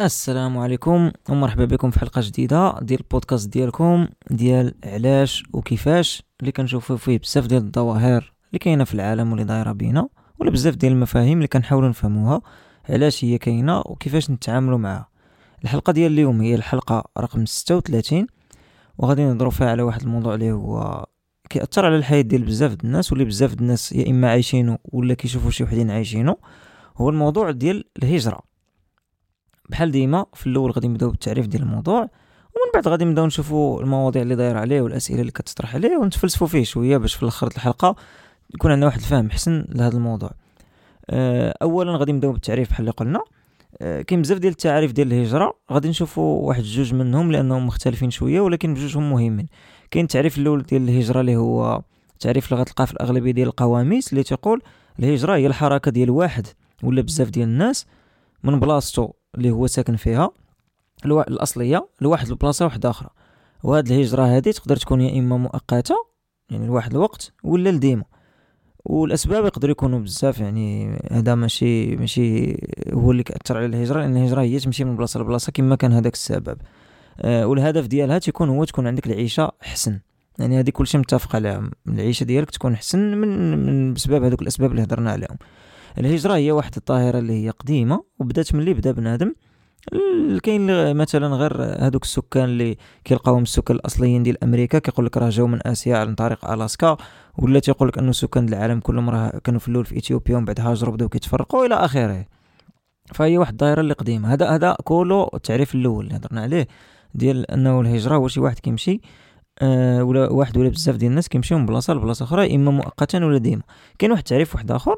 السلام 0.00 0.58
عليكم 0.58 1.10
ومرحبا 1.28 1.64
بكم 1.64 1.90
في 1.90 2.00
حلقة 2.00 2.20
جديدة 2.24 2.74
ديال 2.82 3.00
البودكاست 3.00 3.48
ديالكم 3.48 4.06
ديال 4.30 4.74
علاش 4.84 5.44
وكيفاش 5.52 6.22
اللي 6.40 6.52
كنشوفوا 6.52 6.96
فيه 6.96 7.18
بزاف 7.18 7.46
ديال 7.46 7.62
الظواهر 7.62 8.32
اللي 8.48 8.58
كاينة 8.58 8.84
في 8.84 8.94
العالم 8.94 9.30
واللي 9.30 9.44
دايرة 9.44 9.72
بينا 9.72 10.08
ولا 10.38 10.50
بزاف 10.50 10.74
ديال 10.76 10.92
المفاهيم 10.92 11.38
اللي 11.38 11.48
كنحاولوا 11.48 11.88
نفهموها 11.88 12.40
علاش 12.88 13.24
هي 13.24 13.38
كاينة 13.38 13.78
وكيفاش 13.78 14.30
نتعاملوا 14.30 14.78
معها 14.78 15.08
الحلقة 15.64 15.92
ديال 15.92 16.12
اليوم 16.12 16.40
هي 16.40 16.54
الحلقة 16.54 17.04
رقم 17.18 17.46
36 17.46 18.26
وغادي 18.98 19.24
نهضروا 19.24 19.50
فيها 19.50 19.70
على 19.70 19.82
واحد 19.82 20.02
الموضوع 20.02 20.34
اللي 20.34 20.52
هو 20.52 21.06
كيأثر 21.50 21.86
على 21.86 21.96
الحياة 21.96 22.20
ديال 22.20 22.42
بزاف 22.42 22.72
د 22.74 22.84
الناس 22.84 23.12
واللي 23.12 23.24
بزاف 23.24 23.54
د 23.54 23.60
الناس 23.60 23.92
يا 23.92 24.10
إما 24.10 24.30
عايشينه 24.30 24.78
ولا 24.84 25.14
كيشوفوا 25.14 25.50
شي 25.50 25.64
وحدين 25.64 25.90
عايشينه 25.90 26.36
هو 26.96 27.08
الموضوع 27.08 27.50
ديال 27.50 27.84
الهجرة. 28.02 28.40
بحال 29.70 29.90
ديما 29.90 30.26
في 30.34 30.46
الأول 30.46 30.70
غادي 30.70 30.88
نبداو 30.88 31.10
بالتعريف 31.10 31.46
ديال 31.46 31.62
الموضوع 31.62 32.00
ومن 32.00 32.70
بعد 32.74 32.88
غادي 32.88 33.04
نبداو 33.04 33.26
نشوفوا 33.26 33.80
المواضيع 33.80 34.22
اللي 34.22 34.36
داير 34.36 34.56
عليه 34.56 34.80
والاسئله 34.80 35.20
اللي 35.20 35.32
كتطرح 35.32 35.74
عليه 35.74 35.96
ونتفلسفوا 35.96 36.46
فيه 36.46 36.64
شوية 36.64 36.96
باش 36.96 37.14
في 37.14 37.22
الآخر 37.22 37.46
الحلقة 37.46 37.96
يكون 38.54 38.70
عندنا 38.70 38.86
واحد 38.86 38.98
الفهم 38.98 39.30
حسن 39.30 39.64
لهذا 39.68 39.96
الموضوع. 39.96 40.30
أه 41.10 41.54
اولا 41.62 41.96
غادي 41.96 42.12
نبداو 42.12 42.32
بالتعريف 42.32 42.70
بحال 42.70 42.80
اللي 42.80 42.90
قلنا. 42.90 43.20
كاين 43.80 44.22
بزاف 44.22 44.38
ديال 44.38 44.52
التعاريف 44.52 44.92
ديال 44.92 45.12
الهجرة. 45.12 45.54
غادي 45.72 45.88
نشوفوا 45.88 46.48
واحد 46.48 46.62
جوج 46.62 46.94
منهم 46.94 47.32
لأنهم 47.32 47.66
مختلفين 47.66 48.10
شوية 48.10 48.40
ولكن 48.40 48.74
بجوجهم 48.74 49.10
مهمين. 49.10 49.46
كاين 49.90 50.04
التعريف 50.04 50.38
الأول 50.38 50.62
ديال 50.62 50.88
الهجرة 50.88 51.20
اللي 51.20 51.36
هو 51.36 51.82
تعريف 52.20 52.52
اللي 52.52 52.62
غتلقاه 52.62 52.84
في 52.84 52.92
الأغلبية 52.92 53.30
ديال 53.30 53.48
القواميس 53.48 54.12
اللي 54.12 54.22
تيقول 54.22 54.62
الهجرة 54.98 55.36
هي 55.36 55.46
الحركة 55.46 55.90
ديال 55.90 56.10
واحد 56.10 56.46
ولا 56.82 57.02
بزاف 57.02 57.30
ديال 57.30 57.48
الناس 57.48 57.86
من 58.44 58.60
بلاصتو 58.60 59.10
اللي 59.34 59.50
هو 59.50 59.66
ساكن 59.66 59.96
فيها 59.96 60.30
الأصلية 61.04 61.88
لواحد 62.00 62.28
البلاصة 62.28 62.64
واحدة 62.64 62.90
أخرى. 62.90 63.10
وهاد 63.62 63.90
الهجرة 63.90 64.22
هادي 64.22 64.52
تقدر 64.52 64.76
تكون 64.76 65.00
يا 65.00 65.18
إما 65.18 65.36
مؤقتة 65.36 65.94
يعني 66.50 66.66
لواحد 66.66 66.94
الوقت 66.94 67.32
ولا 67.44 67.70
لديما 67.70 68.04
والأسباب 68.84 69.44
يقدروا 69.44 69.72
يكونوا 69.72 70.00
بزاف 70.00 70.40
يعني 70.40 70.98
هذا 71.10 71.34
ماشي 71.34 71.96
ماشي 71.96 72.56
هو 72.92 73.10
اللي 73.10 73.22
كأثر 73.22 73.56
على 73.56 73.66
الهجرة 73.66 74.00
لأن 74.00 74.16
الهجرة 74.16 74.40
هي 74.40 74.58
تمشي 74.58 74.84
من 74.84 74.96
بلاصة 74.96 75.20
لبلاصة 75.20 75.52
كما 75.52 75.76
كان 75.76 75.92
هذاك 75.92 76.12
السبب. 76.14 76.58
آه 77.20 77.46
والهدف 77.46 77.86
ديالها 77.86 78.18
تيكون 78.18 78.48
هو 78.48 78.64
تكون 78.64 78.86
عندك 78.86 79.06
العيشة 79.06 79.52
حسن. 79.60 80.00
يعني 80.38 80.58
هذه 80.60 80.70
كلشي 80.70 80.98
متفق 80.98 81.36
عليها 81.36 81.70
العيشة 81.88 82.24
ديالك 82.24 82.50
تكون 82.50 82.76
حسن 82.76 82.98
من 82.98 83.56
من 83.66 83.94
بسبب 83.94 84.24
هذوك 84.24 84.42
الأسباب 84.42 84.70
اللي 84.70 84.82
هضرنا 84.82 85.10
عليهم. 85.10 85.36
الهجرة 85.98 86.34
هي 86.34 86.52
واحد 86.52 86.72
الظاهرة 86.76 87.18
اللي 87.18 87.44
هي 87.44 87.50
قديمة 87.50 88.04
وبدات 88.18 88.54
ملي 88.54 88.74
بدا 88.74 88.92
بنادم 88.92 89.34
كاين 90.42 90.96
مثلا 90.96 91.26
غير 91.26 91.62
هذوك 91.62 92.02
السكان 92.02 92.44
اللي 92.44 92.76
كيلقاوهم 93.04 93.42
السكان 93.42 93.76
الأصليين 93.76 94.22
ديال 94.22 94.44
أمريكا 94.44 94.78
كيقول 94.78 95.06
لك 95.06 95.16
راه 95.16 95.30
جاو 95.30 95.46
من 95.46 95.66
آسيا 95.66 95.96
عن 95.96 96.14
طريق 96.14 96.50
ألاسكا 96.50 96.96
ولا 97.38 97.60
تيقول 97.60 97.88
لك 97.88 97.98
أنه 97.98 98.12
سكان 98.12 98.48
العالم 98.48 98.80
كلهم 98.80 99.10
راه 99.10 99.40
كانوا 99.44 99.60
في 99.60 99.68
الأول 99.68 99.84
في 99.84 99.98
إثيوبيا 99.98 100.36
ومن 100.36 100.44
بعد 100.44 100.60
هاجروا 100.60 100.94
بداو 100.94 101.08
كيتفرقوا 101.08 101.66
إلى 101.66 101.74
آخره. 101.74 102.26
فهي 103.14 103.38
واحد 103.38 103.52
الظاهره 103.52 103.80
اللي 103.80 103.94
قديمة. 103.94 104.32
هذا 104.32 104.48
هذا 104.50 104.76
كولو 104.84 105.30
التعريف 105.34 105.74
الأول 105.74 106.04
اللي 106.04 106.16
هضرنا 106.16 106.40
عليه 106.40 106.68
ديال 107.14 107.50
أنه 107.50 107.80
الهجرة 107.80 108.16
هو 108.16 108.28
شي 108.28 108.40
واحد 108.40 108.58
كيمشي 108.58 109.00
آه 109.62 110.04
ولا 110.04 110.32
واحد 110.32 110.58
ولا 110.58 110.68
بزاف 110.68 110.96
ديال 110.96 111.10
الناس 111.10 111.28
كيمشيو 111.28 111.58
من 111.58 111.66
بلاصة 111.66 111.94
لبلاصة 111.94 112.24
أخرى 112.24 112.54
إما 112.54 112.70
مؤقتا 112.70 113.24
ولا 113.24 113.38
ديما. 113.38 113.62
كاين 113.98 114.10
واحد 114.10 114.22
التعريف 114.22 114.54
واحد 114.54 114.70
آخر 114.70 114.96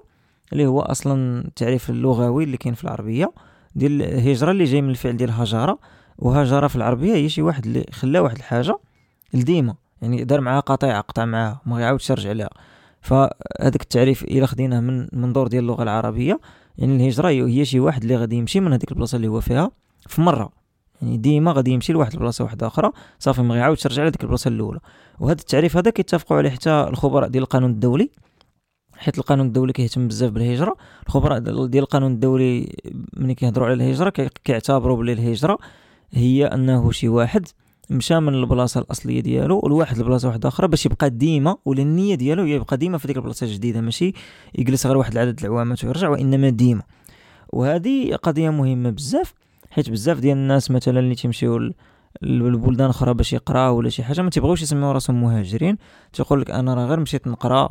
اللي 0.53 0.66
هو 0.66 0.81
أصلا 0.81 1.44
التعريف 1.44 1.91
اللغوي 1.91 2.44
اللي 2.44 2.56
كاين 2.56 2.75
في 2.75 2.84
العربية. 2.84 3.32
ديال 3.74 4.02
الهجرة 4.02 4.50
اللي 4.50 4.64
جاي 4.64 4.82
من 4.82 4.90
الفعل 4.90 5.16
ديال 5.16 5.30
هجره 5.30 5.78
وهجره 6.18 6.66
في 6.66 6.76
العربية 6.76 7.14
هي 7.14 7.28
شي 7.28 7.42
واحد 7.42 7.66
اللي 7.66 7.86
خلى 7.92 8.18
واحد 8.18 8.36
الحاجة 8.36 8.78
لديما 9.34 9.74
يعني 10.02 10.24
دار 10.24 10.40
معاها 10.40 10.60
قطيعة 10.60 11.00
قطع 11.00 11.24
معاها 11.24 11.60
ما 11.66 11.80
يعاودش 11.80 12.10
يرجع 12.10 12.32
لها 12.32 12.50
فهذاك 13.00 13.82
التعريف 13.82 14.22
إلى 14.22 14.46
خديناه 14.46 14.80
من 14.80 15.08
منظور 15.12 15.48
ديال 15.48 15.62
اللغة 15.62 15.82
العربية 15.82 16.40
يعني 16.78 16.96
الهجرة 16.96 17.28
هي 17.28 17.64
شي 17.64 17.80
واحد 17.80 18.02
اللي 18.02 18.16
غادي 18.16 18.36
يمشي 18.36 18.60
من 18.60 18.72
هذيك 18.72 18.90
البلاصة 18.92 19.16
اللي 19.16 19.28
هو 19.28 19.40
فيها 19.40 19.70
في 20.06 20.20
مرة. 20.20 20.50
يعني 21.02 21.16
ديما 21.16 21.52
غادي 21.52 21.70
يمشي 21.70 21.92
لواحد 21.92 22.12
البلاصة 22.12 22.44
واحدة 22.44 22.66
أخرى 22.66 22.90
صافي 23.18 23.42
ما 23.42 23.56
يعاودش 23.56 23.84
يرجع 23.84 24.02
لهذيك 24.02 24.22
البلاصة 24.22 24.48
الأولى. 24.48 24.80
وهذا 25.20 25.40
التعريف 25.40 25.76
هذا 25.76 25.90
كيتفقوا 25.90 26.36
عليه 26.36 26.50
حتى 26.50 26.70
الخبراء 26.70 27.28
ديال 27.28 27.42
القانون 27.42 27.70
الدولي. 27.70 28.10
حيت 28.97 29.19
القانون 29.19 29.47
الدولي 29.47 29.72
كيهتم 29.72 30.09
بزاف 30.09 30.32
بالهجرة. 30.32 30.77
الخبراء 31.06 31.38
ديال 31.38 31.82
القانون 31.82 32.12
الدولي 32.12 32.77
ملي 33.16 33.34
كيهضروا 33.34 33.66
على 33.66 33.75
الهجرة 33.75 34.10
كيعتبروا 34.44 34.97
بلي 34.97 35.12
الهجرة 35.12 35.59
هي 36.12 36.47
أنه 36.47 36.91
شي 36.91 37.09
واحد 37.09 37.47
مشى 37.91 38.21
من 38.21 38.34
البلاصة 38.34 38.81
الأصلية 38.81 39.21
ديالو 39.21 39.60
لواحد 39.69 39.99
البلاصة 39.99 40.28
واحدة 40.28 40.49
أخرى 40.49 40.69
باش 40.69 40.87
يبقى 40.87 41.10
ديما 41.10 41.56
ولا 41.65 41.82
النيه 41.82 42.15
ديالو 42.15 42.43
هي 42.43 42.50
يبقى 42.50 42.77
ديما 42.77 42.99
في 42.99 43.06
ديك 43.06 43.16
البلاصة 43.16 43.47
الجديدة. 43.47 43.81
ماشي 43.81 44.12
يجلس 44.55 44.87
غير 44.87 44.97
واحد 44.97 45.12
العدد 45.12 45.41
العوامات 45.41 45.84
ويرجع 45.84 46.09
وإنما 46.09 46.49
ديما. 46.49 46.82
وهذه 47.53 48.15
قضية 48.15 48.50
مهمة 48.50 48.91
بزاف 48.91 49.34
حيت 49.71 49.91
بزاف 49.91 50.19
ديال 50.19 50.37
الناس 50.37 50.71
مثلا 50.71 50.99
اللي 50.99 51.15
تيمشيو 51.15 51.71
لبلدان 52.22 52.91
أخرى 52.91 53.15
باش 53.15 53.32
يقراو 53.32 53.76
ولا 53.78 53.88
شي 53.88 54.03
حاجة 54.03 54.22
ما 54.22 54.31
تيبغيوش 54.31 54.62
يسميو 54.62 54.91
راسهم 54.91 55.21
مهاجرين. 55.22 55.76
تيقول 56.12 56.41
لك 56.41 56.50
أنا 56.50 56.75
راه 56.75 56.87
غير 56.87 57.00
مشيت 57.00 57.26
نقرا 57.26 57.69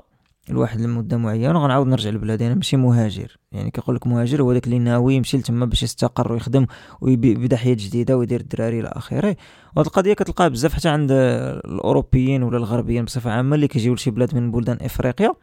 لواحد 0.50 0.80
المده 0.80 1.18
معينه 1.18 1.60
وغنعاود 1.60 1.88
نرجع 1.88 2.10
لبلادي 2.10 2.48
أنا 2.48 2.56
ماشي 2.56 2.78
مهاجر. 2.78 3.38
يعني 3.52 3.72
كيقول 3.72 3.96
لك 3.96 4.08
مهاجر 4.08 4.42
هو 4.42 4.54
داك 4.54 4.66
اللي 4.66 4.80
ناوي 4.80 5.16
يمشي 5.16 5.38
لتما 5.38 5.66
باش 5.66 5.84
يستقر 5.84 6.34
ويخدم 6.34 6.66
ويبدأ 7.02 7.58
حياة 7.58 7.74
جديدة 7.74 8.18
ويدير 8.18 8.40
الدراري 8.40 8.80
إلى 8.80 8.88
آخره. 8.88 9.36
وهاد 9.76 9.86
القضية 9.86 10.14
كتلقاها 10.14 10.48
بزاف 10.48 10.74
حتى 10.74 10.90
عند 10.90 11.12
الأوروبيين 11.12 12.44
ولا 12.44 12.58
الغربيين 12.58 13.06
بصفة 13.06 13.32
عامة 13.32 13.56
اللي 13.56 13.68
كيجيو 13.68 13.94
لشي 13.94 14.12
بلاد 14.12 14.36
من 14.36 14.52
بلدان 14.52 14.78
إفريقيا 14.82 15.34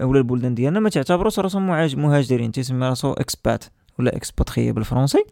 ولا 0.00 0.18
البلدان 0.18 0.54
ديالنا 0.54 0.80
ما 0.80 0.88
تعتبروش 0.90 1.38
راسهم 1.38 1.66
مهاجرين. 1.96 2.52
تيسمي 2.52 2.86
راسو 2.86 3.12
expat 3.12 3.64
ولا 3.98 4.16
expatrié 4.16 4.72
بالفرنسي. 4.72 5.24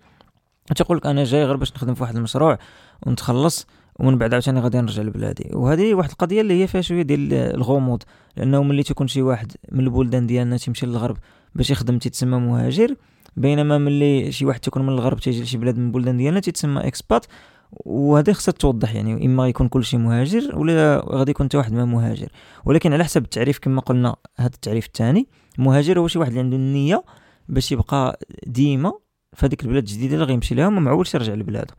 تيقول 0.77 0.97
لك 0.97 1.07
أنا 1.07 1.25
جاي 1.25 1.45
غير 1.45 1.57
باش 1.57 1.73
نخدم 1.73 1.95
في 1.95 2.03
واحد 2.03 2.17
المشروع 2.17 2.59
ونتخلص. 3.07 3.67
ومن 3.99 4.19
بعد 4.19 4.33
عاوتاني 4.33 4.61
غادي 4.61 4.79
نرجع 4.81 5.03
لبلادي. 5.03 5.51
وهذه 5.53 5.95
واحد 5.95 6.11
القضية 6.11 6.41
اللي 6.41 6.63
هي 6.63 6.67
فيها 6.67 6.81
شوية 6.81 7.03
ديال 7.03 7.33
الغموض 7.33 8.03
لأنه 8.37 8.63
ملي 8.63 8.83
تيكون 8.83 9.07
شي 9.09 9.23
واحد 9.23 9.53
من 9.73 9.85
البلدان 9.85 10.27
ديالنا 10.27 10.57
تيمشي 10.57 10.87
للغرب 10.87 11.17
باش 11.55 11.71
يخدم 11.71 11.99
تيتسمى 11.99 12.39
مهاجر 12.39 12.95
بينما 13.37 13.79
ملي 13.79 14.33
شي 14.33 14.45
واحد 14.47 14.61
تيكون 14.61 14.83
من 14.83 14.89
الغرب 14.89 15.21
تيجي 15.21 15.43
لشي 15.43 15.59
بلاد 15.59 15.79
من 15.79 15.87
البلدان 15.87 16.17
ديالنا 16.17 16.41
تيتسمى 16.41 16.87
expat 16.87 17.27
وهذه 17.73 18.33
خصها 18.33 18.53
توضح 18.53 18.95
يعني 18.95 19.27
إما 19.27 19.49
يكون 19.49 19.69
كل 19.69 19.85
شيء 19.85 20.01
مهاجر 20.01 20.59
ولا 20.59 21.05
غادي 21.09 21.31
يكون 21.31 21.47
حتى 21.47 21.57
واحد 21.57 21.73
ما 21.73 21.85
مهاجر. 21.85 22.29
ولكن 22.65 22.93
على 22.93 23.05
حسب 23.05 23.25
التعريف 23.25 23.59
كما 23.59 23.81
قلنا 23.81 24.17
هذا 24.37 24.55
التعريف 24.55 24.87
الثاني 24.87 25.27
مهاجر 25.59 25.99
هو 25.99 26.09
شي 26.09 26.19
واحد 26.19 26.31
اللي 26.31 26.41
عنده 26.41 26.57
النية 26.57 27.05
باش 27.49 27.73
يبقى 27.73 28.19
ديما 28.47 28.93
في 29.33 29.47
هذيك 29.47 29.63
البلاد 29.63 29.83
الجديدة 29.83 30.15
اللي 30.15 30.25
غيمشي 30.25 30.55
لها 30.55 30.67
وما 30.67 30.81
معولش 30.81 31.15
يرجع 31.15 31.35
لبلاده. 31.35 31.75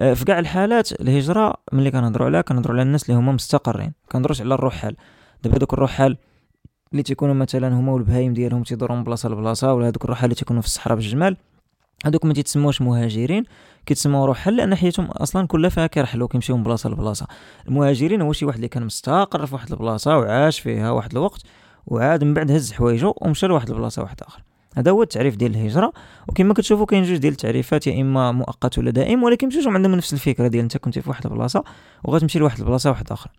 في 0.00 0.24
كاع 0.26 0.38
الحالات 0.38 1.00
الهجرة 1.00 1.54
ملي 1.72 1.90
كنهضروا 1.90 2.26
عليها 2.26 2.40
كنهضروا 2.40 2.74
على 2.74 2.82
الناس 2.82 3.10
اللي 3.10 3.20
هما 3.20 3.32
مستقرين 3.32 3.92
كنهضروش 4.12 4.40
على 4.40 4.54
الرحال 4.54 4.96
دابا 5.42 5.58
دوك 5.58 5.72
الرحال 5.72 6.16
اللي 6.92 7.02
تيكونوا 7.02 7.34
مثلا 7.34 7.74
هما 7.74 7.92
والبهايم 7.92 8.34
ديالهم 8.34 8.62
تيدوروا 8.62 8.96
من 8.96 9.04
بلاصة 9.04 9.28
لبلاصة 9.28 9.74
ولا 9.74 9.88
هذوك 9.88 10.04
الرحال 10.04 10.24
اللي 10.24 10.34
تيكونوا 10.34 10.62
في 10.62 10.68
الصحراء 10.68 10.96
بالجمال 10.96 11.36
هذوك 12.06 12.24
ما 12.24 12.32
تيتسموش 12.32 12.82
مهاجرين 12.82 13.44
كيتسموا 13.86 14.26
رحال 14.26 14.56
لأن 14.56 14.74
حياتهم 14.74 15.06
أصلا 15.06 15.46
كلها 15.46 15.70
فيها 15.70 15.86
كيرحلوا 15.86 16.28
كيمشيو 16.28 16.56
من 16.56 16.62
بلاصة 16.62 16.90
لبلاصة. 16.90 17.26
المهاجرين 17.68 18.22
هو 18.22 18.32
شي 18.32 18.44
واحد 18.44 18.56
اللي 18.56 18.68
كان 18.68 18.86
مستقر 18.86 19.46
في 19.46 19.54
واحد 19.54 19.72
البلاصة 19.72 20.18
وعاش 20.18 20.60
فيها 20.60 20.90
واحد 20.90 21.12
الوقت 21.12 21.42
وعاد 21.86 22.24
من 22.24 22.34
بعد 22.34 22.50
هز 22.50 22.72
حوايجو 22.72 23.14
ومشى 23.16 23.46
لواحد 23.46 23.70
البلاصة 23.70 24.02
واحدة 24.02 24.26
أخرى 24.26 24.49
هذا 24.76 24.90
هو 24.90 25.02
التعريف 25.02 25.36
ديال 25.36 25.50
الهجرة. 25.50 25.92
وكما 26.28 26.54
كتشوفوا 26.54 26.86
كاين 26.86 27.02
جوج 27.02 27.16
ديال 27.16 27.32
التعريفات 27.32 27.86
يا 27.86 28.00
إما 28.00 28.32
مؤقت 28.32 28.78
ولا 28.78 28.90
دائم 28.90 29.22
ولكن 29.22 29.48
جوجهم 29.48 29.74
عندهم 29.74 29.94
نفس 29.94 30.12
الفكرة 30.12 30.48
ديال 30.48 30.62
أنت 30.62 30.76
كنتي 30.76 31.02
في 31.02 31.08
واحد 31.08 31.26
البلاصة 31.26 31.64
وغتمشي 32.04 32.38
لواحد 32.38 32.58
البلاصة 32.58 32.90
واحدة 32.90 33.14
أخرى 33.14 33.32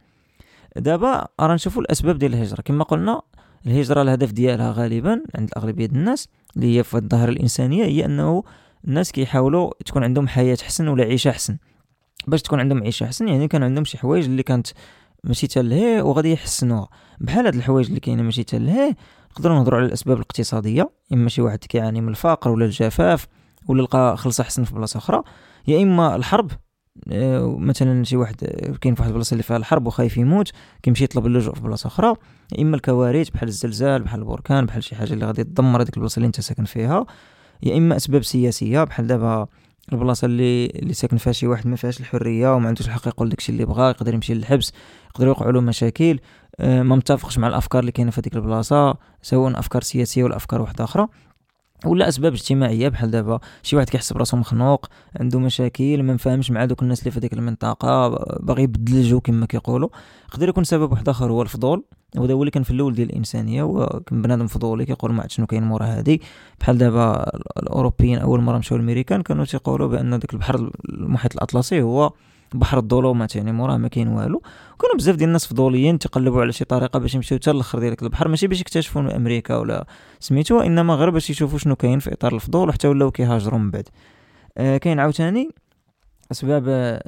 دابا 0.75 1.27
راه 1.39 1.53
نشوفوا 1.53 1.81
الأسباب 1.81 2.17
ديال 2.17 2.33
الهجرة. 2.33 2.61
كما 2.61 2.83
قلنا 2.83 3.21
الهجرة 3.67 4.01
الهدف 4.01 4.31
ديالها 4.31 4.71
غالبا 4.71 5.21
عند 5.35 5.49
الأغلبية 5.49 5.85
الناس 5.85 6.27
اللي 6.55 6.77
هي 6.77 6.83
في 6.83 6.97
الظاهرة 6.97 7.29
الإنسانية 7.29 7.85
هي 7.85 8.05
أنه 8.05 8.43
الناس 8.87 9.11
كيحاولوا 9.11 9.71
تكون 9.85 10.03
عندهم 10.03 10.27
حياة 10.27 10.57
احسن 10.61 10.87
ولا 10.87 11.03
عيشة 11.03 11.29
احسن 11.29 11.57
باش 12.27 12.41
تكون 12.41 12.59
عندهم 12.59 12.83
عيشة 12.83 13.05
احسن 13.05 13.27
يعني 13.27 13.47
كان 13.47 13.63
عندهم 13.63 13.83
شي 13.85 13.97
حوايج 13.97 14.25
اللي 14.25 14.43
كانت 14.43 14.67
ماشي 15.23 15.47
تلهي 15.47 16.01
وغادي 16.01 16.31
يحسنوها. 16.31 16.89
بحال 17.19 17.45
هاد 17.45 17.55
الحوايج 17.55 17.87
اللي 17.87 17.99
كاينة 17.99 18.23
ماشي 18.23 18.43
تلهي 18.43 18.95
نقدروا 19.31 19.55
نهضروا 19.57 19.79
على 19.79 19.87
الأسباب 19.87 20.17
الاقتصادية 20.17 20.89
إما 21.13 21.29
شي 21.29 21.41
واحد 21.41 21.59
كيعاني 21.59 22.01
من 22.01 22.09
الفقر 22.09 22.49
ولا 22.49 22.65
الجفاف 22.65 23.27
ولا 23.67 23.81
لقى 23.81 24.17
خلص 24.17 24.39
أحسن 24.39 24.63
في 24.63 24.73
بلاصة 24.73 24.97
أخرى 24.97 25.21
يا 25.67 25.83
إما 25.83 26.15
الحرب 26.15 26.51
آه، 27.11 27.55
مثلا 27.59 28.03
شي 28.03 28.17
واحد 28.17 28.35
كاين 28.81 28.95
في 28.95 29.01
واحد 29.01 29.11
البلاصة 29.11 29.33
اللي 29.33 29.43
فيها 29.43 29.57
الحرب 29.57 29.87
وخايف 29.87 30.17
يموت 30.17 30.51
كيمشي 30.83 31.03
يطلب 31.03 31.25
اللجوء 31.25 31.55
في 31.55 31.61
بلاصة 31.61 31.87
أخرى 31.87 32.13
يا 32.57 32.61
إما 32.61 32.75
الكوارث 32.75 33.29
بحال 33.29 33.47
الزلزال 33.49 34.03
بحال 34.03 34.19
البركان 34.19 34.65
بحال 34.65 34.83
شي 34.83 34.95
حاجة 34.95 35.13
اللي 35.13 35.25
غادي 35.25 35.43
تدمر 35.43 35.81
هذيك 35.81 35.97
البلاصة 35.97 36.17
اللي 36.17 36.27
أنت 36.27 36.41
ساكن 36.41 36.63
فيها 36.63 37.05
يا 37.63 37.77
إما 37.77 37.95
أسباب 37.95 38.23
سياسية 38.23 38.83
بحال 38.83 39.07
دابا 39.07 39.47
البلاصة 39.93 40.25
اللي 40.25 40.65
اللي 40.65 40.93
ساكن 40.93 41.17
فيها 41.17 41.33
شي 41.33 41.47
واحد 41.47 41.67
ما 41.67 41.75
فيهاش 41.75 41.99
الحرية 41.99 42.55
وما 42.55 42.67
عندوش 42.67 42.87
الحق 42.87 43.07
يقول 43.07 43.29
داكشي 43.29 43.51
اللي 43.51 43.65
بغا 43.65 43.89
يقدر 43.89 44.13
يمشي 44.13 44.33
للحبس 44.33 44.71
يقدر 45.09 45.27
يوقع 45.27 45.49
له 45.49 45.61
مشاكل. 45.61 46.11
آه، 46.13 46.19
ما 46.61 46.95
متفقش 46.95 47.37
مع 47.37 47.47
الأفكار 47.47 47.79
اللي 47.79 47.91
كاينة 47.91 48.11
في 48.11 48.21
هذيك 48.21 48.35
البلاصة 48.35 48.97
سواء 49.21 49.59
أفكار 49.59 49.81
سياسية 49.81 50.23
ولا 50.23 50.35
أفكار 50.35 50.61
واحدة 50.61 50.83
أخرى 50.83 51.07
ولا 51.85 52.07
أسباب 52.07 52.33
اجتماعية 52.33 52.89
بحال 52.89 53.11
دابا. 53.11 53.39
شي 53.63 53.75
واحد 53.75 53.89
كيحس 53.89 54.13
براسو 54.13 54.37
مخنوق 54.37 54.85
عنده 55.19 55.39
مشاكل 55.39 56.03
ما 56.03 56.13
مفاهمش 56.13 56.51
مع 56.51 56.65
دوك 56.65 56.83
الناس 56.83 56.99
اللي 56.99 57.11
في 57.11 57.19
ديك 57.19 57.33
المنطقة 57.33 58.09
باغي 58.39 58.63
يبدل 58.63 58.97
الجو 58.97 59.19
كما 59.19 59.45
كيقولوا. 59.45 59.89
يقدر 60.33 60.49
يكون 60.49 60.63
سبب 60.63 60.91
واحد 60.91 61.09
آخر 61.09 61.31
هو 61.31 61.41
الفضول 61.41 61.83
وهذا 62.17 62.33
هو 62.33 62.41
اللي 62.41 62.51
كان 62.51 62.63
في 62.63 62.71
الأول 62.71 62.93
ديال 62.93 63.09
الإنسانية 63.09 63.63
وكان 63.63 64.21
بنادم 64.21 64.47
فضولي 64.47 64.85
كيقول 64.85 65.13
ما 65.13 65.21
عرفت 65.21 65.31
شنو 65.31 65.45
كاين 65.45 65.63
مورا 65.63 65.85
هادي. 65.85 66.21
بحال 66.59 66.77
دابا 66.77 67.23
الأوروبيين 67.57 68.19
أول 68.19 68.41
مرة 68.41 68.57
مشاو 68.57 68.77
الامريكان 68.77 69.21
كانوا 69.21 69.45
تيقولوا 69.45 69.87
بأن 69.87 70.19
داك 70.19 70.33
البحر 70.33 70.71
المحيط 70.89 71.33
الأطلسي 71.35 71.81
هو 71.81 72.13
بحر 72.53 72.77
الظلمات 72.77 73.35
يعني 73.35 73.51
موراه 73.51 73.77
ما 73.77 73.87
كاين 73.87 74.07
والو. 74.07 74.41
كانوا 74.81 74.95
بزاف 74.97 75.15
ديال 75.15 75.27
الناس 75.27 75.45
فضوليين 75.45 75.99
تقلبوا 75.99 76.41
على 76.41 76.51
شي 76.51 76.65
طريقة 76.65 76.99
باش 76.99 77.15
يمشيو 77.15 77.37
حتى 77.37 77.51
الآخر 77.51 77.79
ديال 77.79 77.95
البحر. 78.01 78.27
ماشي 78.27 78.47
باش 78.47 78.61
يكتشفوا 78.61 79.15
أمريكا 79.15 79.55
ولا 79.55 79.85
سميتو 80.19 80.59
إنما 80.59 80.95
غير 80.95 81.09
باش 81.09 81.29
يشوفوا 81.29 81.59
شنو 81.59 81.75
كاين 81.75 81.99
في 81.99 82.13
إطار 82.13 82.35
الفضول 82.35 82.69
وحتى 82.69 82.87
ولاو 82.87 83.11
كيهاجروا 83.11 83.59
من 83.59 83.71
بعد. 83.71 83.87
آه 84.57 84.77
كاين 84.77 84.99
عاوتاني 84.99 85.49
أسباب 86.31 86.63
آه، 86.67 87.01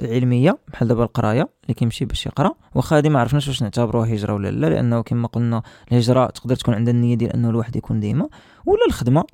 علمية 0.00 0.58
بحال 0.68 0.88
دابا 0.88 1.04
القراية 1.04 1.48
اللي 1.62 1.74
كيمشي 1.74 2.04
باش 2.04 2.26
يقرا. 2.26 2.54
واخا 2.74 2.96
هادي 2.96 3.08
ما 3.08 3.20
عرفناش 3.20 3.48
واش 3.48 3.62
نعتبروها 3.62 4.14
هجرة 4.14 4.34
ولا 4.34 4.50
لا 4.50 4.66
لأنه 4.66 5.02
كما 5.02 5.28
قلنا 5.28 5.62
الهجرة 5.92 6.26
تقدر 6.26 6.56
تكون 6.56 6.74
عندها 6.74 6.94
النية 6.94 7.14
ديال 7.14 7.32
أنه 7.32 7.50
الواحد 7.50 7.76
يكون 7.76 8.00
ديما. 8.00 8.28
ولا 8.66 8.86
الخدمة. 8.88 9.24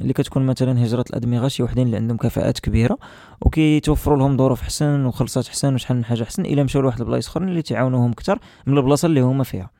اللي 0.00 0.12
كتكون 0.12 0.46
مثلا 0.46 0.84
هجرة 0.84 1.04
الأدمغة 1.10 1.48
شي 1.48 1.62
وحدين 1.62 1.86
اللي 1.86 1.96
عندهم 1.96 2.16
كفاءات 2.16 2.58
كبيرة 2.58 2.98
وكيتوفروا 3.40 4.16
لهم 4.16 4.36
ظروف 4.36 4.62
احسن 4.62 5.04
وخلصات 5.04 5.48
احسن 5.48 5.74
وشحال 5.74 5.96
من 5.96 6.04
حاجة 6.04 6.22
احسن 6.22 6.44
إلا 6.44 6.62
مشاو 6.62 6.82
لواحد 6.82 7.00
البلايص 7.00 7.28
أخرين 7.28 7.48
اللي 7.48 7.62
تعاونوهم 7.62 8.10
أكثر 8.10 8.38
من 8.66 8.78
البلاصة 8.78 9.06
اللي 9.06 9.20
هما 9.20 9.44
فيها. 9.44 9.70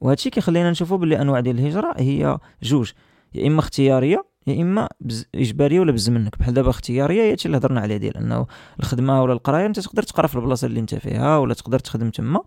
وهذا 0.00 0.14
الشيء 0.14 0.32
كيخلينا 0.32 0.70
نشوفوا 0.70 0.96
باللي 0.96 1.20
أنواع 1.20 1.40
ديال 1.40 1.58
الهجرة 1.58 1.94
هي 1.96 2.38
جوج 2.62 2.92
يا 3.34 3.46
إما 3.46 3.60
اختيارية 3.60 4.24
يا 4.46 4.62
إما 4.62 4.88
بز... 5.00 5.26
إجبارية 5.34 5.80
ولا 5.80 5.92
بز 5.92 6.10
منك 6.10 6.38
بحال 6.38 6.54
دابا 6.54 6.70
اختيارية 6.70 7.22
هي 7.22 7.36
اللي 7.46 7.56
هضرنا 7.56 7.80
عليه 7.80 7.96
ديال 7.96 8.16
أنه 8.16 8.46
الخدمة 8.80 9.22
ولا 9.22 9.32
القراية 9.32 9.66
أنت 9.66 9.80
تقدر 9.80 10.02
تقرا 10.02 10.26
في 10.26 10.36
البلاصة 10.36 10.66
اللي 10.66 10.80
أنت 10.80 10.94
فيها 10.94 11.38
ولا 11.38 11.54
تقدر 11.54 11.78
تخدم 11.78 12.10
تما. 12.10 12.40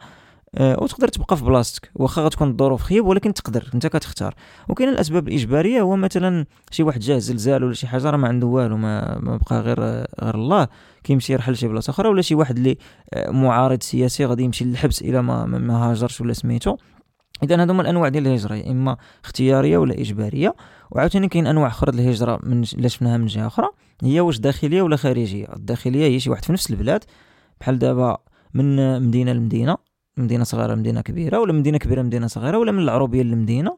وتقدر 0.59 1.07
تبقى 1.07 1.38
في 1.38 1.44
بلاصتك. 1.44 1.92
واخا 1.95 2.21
غتكون 2.21 2.50
الظروف 2.50 2.81
خيب 2.81 3.06
ولكن 3.06 3.33
تقدر. 3.33 3.69
انت 3.75 3.88
كتختار. 3.88 4.36
وكاين 4.69 4.89
الأسباب 4.89 5.27
الإجبارية 5.27 5.81
هو 5.81 5.95
مثلا 5.95 6.45
شي 6.71 6.83
واحد 6.83 7.00
جاه 7.00 7.18
زلزال 7.18 7.63
ولا 7.63 7.74
شي 7.74 7.88
حاجة 7.88 8.09
راه 8.09 8.18
ما 8.18 8.27
عنده 8.27 8.48
والو 8.48 8.77
ما, 8.77 9.19
بقى 9.19 9.62
غير 9.62 9.80
غير 10.24 10.36
الله. 10.36 10.68
كيمشي 11.03 11.33
يرحل 11.33 11.51
لشي 11.51 11.68
بلاصة 11.68 11.92
أخرى 11.92 12.09
ولا 12.09 12.21
شي 12.21 12.36
واحد 12.36 12.57
اللي 12.57 12.77
آه، 13.13 13.31
معارض 13.31 13.83
سياسي 13.83 14.25
غادي 14.25 14.44
يمشي 14.44 14.65
للحبس 14.65 15.01
إلى 15.01 15.21
ما 15.21 15.45
ما 15.45 15.74
هاجرش 15.75 16.21
ولا 16.21 16.33
سميتو. 16.33 16.77
اذا 17.44 17.63
هذوما 17.63 17.81
الأنواع 17.81 18.09
ديال 18.09 18.27
الهجرة 18.27 18.56
يا 18.56 18.71
إما 18.71 18.98
اختيارية 19.24 19.77
ولا 19.77 19.94
إجبارية. 20.01 20.56
وعاوتاني 20.92 21.27
كاين 21.27 21.48
أنواع 21.48 21.68
أخرى 21.68 21.92
الهجرة 21.92 22.39
من 22.44 22.63
اللي 22.74 22.89
شفناها 22.89 23.18
من 23.18 23.25
جهة 23.25 23.48
أخرى. 23.48 23.68
هي 24.03 24.19
واش 24.19 24.39
داخلية 24.39 24.81
ولا 24.81 24.95
خارجية؟ 24.95 25.48
الداخلية 25.56 26.06
هي 26.06 26.19
شي 26.19 26.30
واحد 26.30 26.45
في 26.45 26.53
نفس 26.53 26.71
البلاد. 26.71 27.03
بحال 27.62 27.80
دابا 27.80 28.18
من 28.53 29.01
مدينة 29.01 29.33
لمدينة 29.33 29.90
مدينة 30.17 30.43
صغيرة 30.43 30.75
مدينة 30.75 31.01
كبيرة 31.01 31.39
ولا 31.39 31.53
مدينة 31.53 31.77
كبيرة 31.77 32.01
مدينة 32.01 32.27
صغيرة 32.27 32.57
ولا 32.57 32.71
من 32.71 32.79
العروبية 32.79 33.23
للمدينة. 33.23 33.77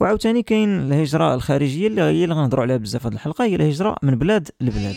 وعاوتاني 0.00 0.42
كاين 0.42 0.80
الهجرة 0.80 1.34
الخارجية 1.34 1.86
اللي 1.86 2.02
هي 2.02 2.24
اللي 2.24 2.34
غنهضروا 2.34 2.62
عليها 2.62 2.76
بزاف 2.76 3.06
هذه 3.06 3.14
الحلقة 3.14 3.44
هي 3.44 3.54
الهجرة 3.54 3.96
من 4.02 4.14
بلاد 4.18 4.48
لبلاد. 4.60 4.96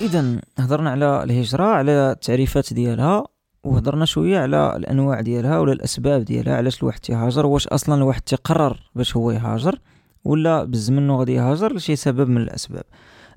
اذا 0.00 0.40
هضرنا 0.58 0.90
على 0.90 1.22
الهجرة 1.22 1.64
على 1.64 2.10
التعريفات 2.10 2.72
ديالها. 2.72 3.31
وهضرنا 3.64 4.04
شوية 4.04 4.38
على 4.38 4.76
الأنواع 4.76 5.20
ديالها 5.20 5.58
ولا 5.58 5.72
الأسباب 5.72 6.24
ديالها 6.24 6.56
علاش 6.56 6.82
الواحد 6.82 7.00
تيهاجر 7.00 7.46
واش 7.46 7.68
أصلا 7.68 7.94
الواحد 7.94 8.20
تيقرر 8.20 8.80
باش 8.94 9.16
هو 9.16 9.30
يهاجر 9.30 9.78
ولا 10.24 10.64
بز 10.64 10.90
منه 10.90 11.16
غادي 11.16 11.32
يهاجر 11.32 11.74
لشي 11.74 11.96
سبب 11.96 12.28
من 12.28 12.36
الأسباب؟ 12.36 12.84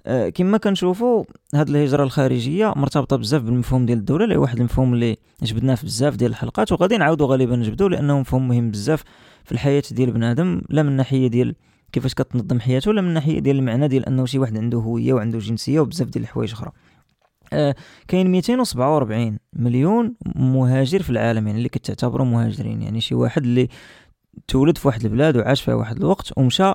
أه 0.05 0.29
كما 0.29 0.57
كنشوفوا 0.57 1.23
هاد 1.55 1.69
الهجرة 1.69 2.03
الخارجية 2.03 2.73
مرتبطة 2.75 3.15
بزاف 3.15 3.41
بالمفهوم 3.41 3.85
ديال 3.85 3.97
الدولة 3.97 4.23
اللي 4.23 4.37
واحد 4.37 4.57
المفهوم 4.59 4.93
اللي 4.93 5.17
جبدناه 5.43 5.75
في 5.75 5.85
بزاف 5.85 6.15
ديال 6.15 6.31
الحلقات 6.31 6.71
وغادي 6.71 6.97
نعاودوا 6.97 7.27
غالبا 7.27 7.55
نجبدوه 7.55 7.89
لأنه 7.89 8.19
مفهوم 8.19 8.47
مهم 8.47 8.71
بزاف 8.71 9.03
في 9.43 9.51
الحياة 9.51 9.83
ديال 9.91 10.11
بنادم 10.11 10.61
لا 10.69 10.83
من 10.83 10.91
ناحية 10.91 11.27
ديال 11.27 11.55
كيفاش 11.91 12.13
كتنظم 12.13 12.59
حياته 12.59 12.89
ولا 12.89 13.01
من 13.01 13.13
ناحية 13.13 13.39
ديال 13.39 13.55
المعنى 13.55 13.87
ديال 13.87 14.05
أنه 14.05 14.25
شي 14.25 14.39
واحد 14.39 14.57
عنده 14.57 14.77
هوية 14.77 15.13
وعنده 15.13 15.39
جنسية 15.39 15.79
وبزاف 15.79 16.07
ديال 16.07 16.23
الحوايج 16.23 16.51
أخرى. 16.51 16.71
كاين 18.07 18.31
247 18.31 19.39
مليون 19.53 20.15
مهاجر 20.35 21.03
في 21.03 21.09
العالم 21.09 21.47
يعني 21.47 21.57
اللي 21.57 21.69
كتعتبروا 21.69 22.25
مهاجرين 22.25 22.81
يعني 22.81 23.01
شي 23.01 23.15
واحد 23.15 23.43
اللي 23.43 23.69
تولد 24.47 24.77
في 24.77 24.87
واحد 24.87 25.03
البلاد 25.05 25.37
وعاش 25.37 25.61
فيها 25.61 25.73
واحد 25.73 25.97
الوقت 25.97 26.37
ومشى 26.37 26.73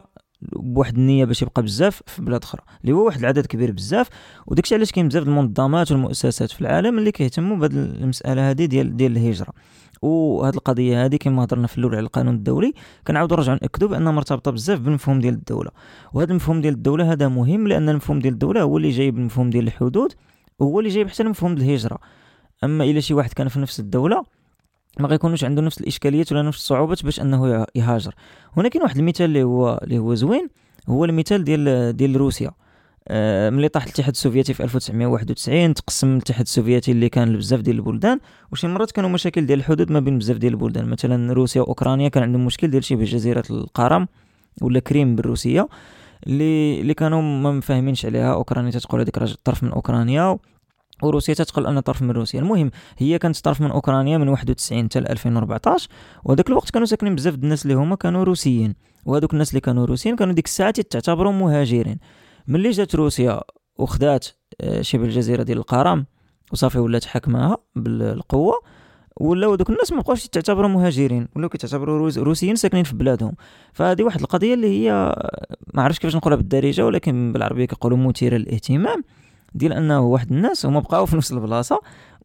بواحد 0.52 0.96
النية 0.98 1.24
باش 1.24 1.42
يبقى 1.42 1.62
بزاف 1.62 2.02
في 2.06 2.22
بلاد 2.22 2.42
أخرى 2.42 2.62
اللي 2.80 2.92
هو 2.92 3.06
واحد 3.06 3.18
العدد 3.18 3.46
كبير 3.46 3.72
بزاف. 3.72 4.08
وداكشي 4.46 4.74
علاش 4.74 4.92
كاين 4.92 5.08
بزاف 5.08 5.22
المنظمات 5.22 5.92
والمؤسسات 5.92 6.50
في 6.50 6.60
العالم 6.60 6.98
اللي 6.98 7.12
كيهتموا 7.12 7.56
بهذه 7.56 7.72
المسألة 7.72 8.50
هذه 8.50 8.64
ديال 8.64 8.96
ديال 8.96 9.12
الهجرة. 9.16 9.52
وهاد 10.02 10.54
القضية 10.54 11.04
هذه 11.04 11.16
كما 11.16 11.44
هضرنا 11.44 11.66
في 11.66 11.78
الأول 11.78 11.94
على 11.94 12.04
القانون 12.04 12.34
الدولي 12.34 12.72
كنعاودوا 13.06 13.36
نرجعوا 13.36 13.58
ناكدوا 13.62 13.88
بانها 13.88 14.12
مرتبطة 14.12 14.50
بزاف 14.50 14.80
بالمفهوم 14.80 15.20
ديال 15.20 15.34
الدولة. 15.34 15.70
وهذا 16.12 16.30
المفهوم 16.30 16.60
ديال 16.60 16.74
الدولة 16.74 17.12
هذا 17.12 17.28
مهم 17.28 17.68
لأن 17.68 17.88
المفهوم 17.88 18.18
ديال 18.18 18.32
الدولة 18.32 18.62
هو 18.62 18.76
اللي 18.76 18.90
جايب 18.90 19.18
المفهوم 19.18 19.50
ديال 19.50 19.66
الحدود. 19.66 20.12
وهو 20.60 20.80
اللي 20.80 20.90
جايب 20.90 21.08
حتى 21.08 21.22
المفهوم 21.22 21.54
ديال 21.54 21.68
الهجرة. 21.68 21.98
أما 22.64 22.84
إلا 22.84 23.00
شي 23.00 23.14
واحد 23.14 23.32
كان 23.32 23.48
في 23.48 23.60
نفس 23.60 23.80
الدولة 23.80 24.24
ما 25.00 25.08
غيكونوش 25.08 25.44
عنده 25.44 25.62
نفس 25.62 25.80
الإشكاليات 25.80 26.32
ولا 26.32 26.42
نفس 26.42 26.58
الصعوبات 26.58 27.04
باش 27.04 27.20
أنه 27.20 27.66
يهاجر. 27.74 28.14
هنا 28.56 28.68
كاين 28.68 28.82
واحد 28.82 28.98
المثال 28.98 29.26
اللي 29.26 29.42
هو 29.42 29.80
اللي 29.82 29.98
هو 29.98 30.14
زوين 30.14 30.48
هو 30.88 31.04
المثال 31.04 31.44
ديال 31.44 31.96
ديال 31.96 32.16
روسيا. 32.16 32.50
آه، 33.08 33.50
ملي 33.50 33.68
طاح 33.68 33.82
الاتحاد 33.82 34.10
السوفيتي 34.10 34.54
في 34.54 34.62
1991 34.62 35.74
تقسم 35.74 36.12
الاتحاد 36.12 36.40
السوفيتي 36.40 36.92
اللي 36.92 37.08
كان 37.08 37.32
لبزاف 37.32 37.60
ديال 37.60 37.76
البلدان 37.76 38.20
وشي 38.52 38.68
مرات 38.68 38.90
كانوا 38.90 39.10
مشاكل 39.10 39.46
ديال 39.46 39.58
الحدود 39.58 39.92
ما 39.92 40.00
بين 40.00 40.18
بزاف 40.18 40.36
ديال 40.36 40.52
البلدان. 40.52 40.88
مثلا 40.88 41.32
روسيا 41.32 41.62
وأوكرانيا 41.62 42.08
كان 42.08 42.22
عندهم 42.22 42.46
مشكل 42.46 42.70
ديال 42.70 42.84
شبه 42.84 43.04
جزيره 43.04 43.44
القرم 43.50 44.08
ولا 44.62 44.80
كريم 44.80 45.16
بالروسية. 45.16 45.68
اللي 46.26 46.80
اللي 46.80 46.94
كانوا 46.94 47.22
ما 47.22 47.52
مفاهمينش 47.52 48.06
عليها. 48.06 48.32
أوكرانيا 48.32 48.70
تتقول 48.70 49.00
هذيك 49.00 49.18
طرف 49.44 49.62
من 49.62 49.70
أوكرانيا 49.70 50.38
وروسيا 51.02 51.34
تتقول 51.34 51.66
أن 51.66 51.80
طرف 51.80 52.02
من 52.02 52.10
روسيا. 52.10 52.40
المهم 52.40 52.70
هي 52.98 53.18
كانت 53.18 53.38
طرف 53.38 53.60
من 53.60 53.70
أوكرانيا 53.70 54.18
من 54.18 54.28
91 54.28 54.84
حتى 54.84 54.98
2014 54.98 55.88
وهذاك 56.24 56.48
الوقت 56.48 56.70
كانوا 56.70 56.86
ساكنين 56.86 57.14
بزاف 57.14 57.34
الناس 57.34 57.62
اللي 57.62 57.74
هما 57.74 57.96
كانوا 57.96 58.24
روسيين. 58.24 58.74
وهذوك 59.06 59.32
الناس 59.32 59.50
اللي 59.50 59.60
كانوا 59.60 59.86
روسيين 59.86 60.16
كانوا 60.16 60.34
ديك 60.34 60.46
الساعة 60.46 60.70
تعتبروا 60.70 61.32
مهاجرين. 61.32 61.98
ملي 62.48 62.70
جات 62.70 62.94
روسيا 62.94 63.40
وخدات 63.78 64.26
آه، 64.60 64.82
شبه 64.82 65.04
الجزيرة 65.04 65.42
ديال 65.42 65.58
القرم 65.58 66.06
وصافي 66.52 66.78
ولات 66.78 67.04
حكمها 67.04 67.56
بالقوة 67.76 68.54
ولاو 69.20 69.54
دوك 69.54 69.70
الناس 69.70 69.92
ما 69.92 70.00
بقاوش 70.00 70.26
تعتبروا 70.26 70.68
مهاجرين. 70.68 71.28
ولاو 71.36 71.48
كيتعتبروا 71.48 72.10
روسيين 72.16 72.56
ساكنين 72.56 72.84
في 72.84 72.94
بلادهم. 72.94 73.34
فهذه 73.72 74.02
واحد 74.02 74.20
القضية 74.20 74.54
اللي 74.54 74.66
هي 74.66 75.14
عرفتش 75.82 75.98
كيفاش 75.98 76.16
نقولها 76.16 76.36
بالدارجة 76.36 76.86
ولكن 76.86 77.32
بالعربية 77.32 77.64
كيقولوا 77.64 77.98
مثيره 77.98 78.36
للاهتمام. 78.36 79.04
ديال 79.54 79.72
انه 79.72 80.00
واحد 80.00 80.32
الناس 80.32 80.66
هما 80.66 80.80
بقاو 80.80 81.06
في 81.06 81.16
نفس 81.16 81.32
البلاصة 81.32 81.80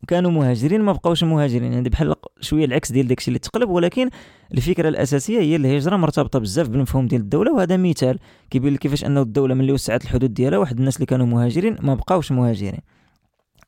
كانوا 0.07 0.31
مهاجرين 0.31 0.81
ما 0.81 0.91
بقاوش 0.91 1.23
مهاجرين. 1.23 1.73
يعني 1.73 1.89
بحال 1.89 2.15
شوية 2.41 2.65
العكس 2.65 2.91
ديال 2.91 3.07
داكشي 3.07 3.27
اللي 3.27 3.39
تقلب 3.39 3.69
ولكن 3.69 4.09
الفكرة 4.53 4.89
الأساسية 4.89 5.39
هي 5.39 5.55
الهجره 5.55 5.95
مرتبطة 5.95 6.39
بزاف 6.39 6.69
بالمفهوم 6.69 7.07
ديال 7.07 7.21
الدولة 7.21 7.53
وهذا 7.53 7.77
مثال 7.77 8.19
كيبين 8.49 8.73
لك 8.73 8.79
كيفاش 8.79 9.05
انه 9.05 9.21
الدولة 9.21 9.55
ملي 9.55 9.71
وسعت 9.71 10.03
الحدود 10.03 10.33
ديالها 10.33 10.59
واحد 10.59 10.79
الناس 10.79 10.95
اللي 10.95 11.05
كانوا 11.05 11.25
مهاجرين 11.25 11.77
ما 11.81 11.93
بقاوش 11.95 12.31
مهاجرين. 12.31 12.81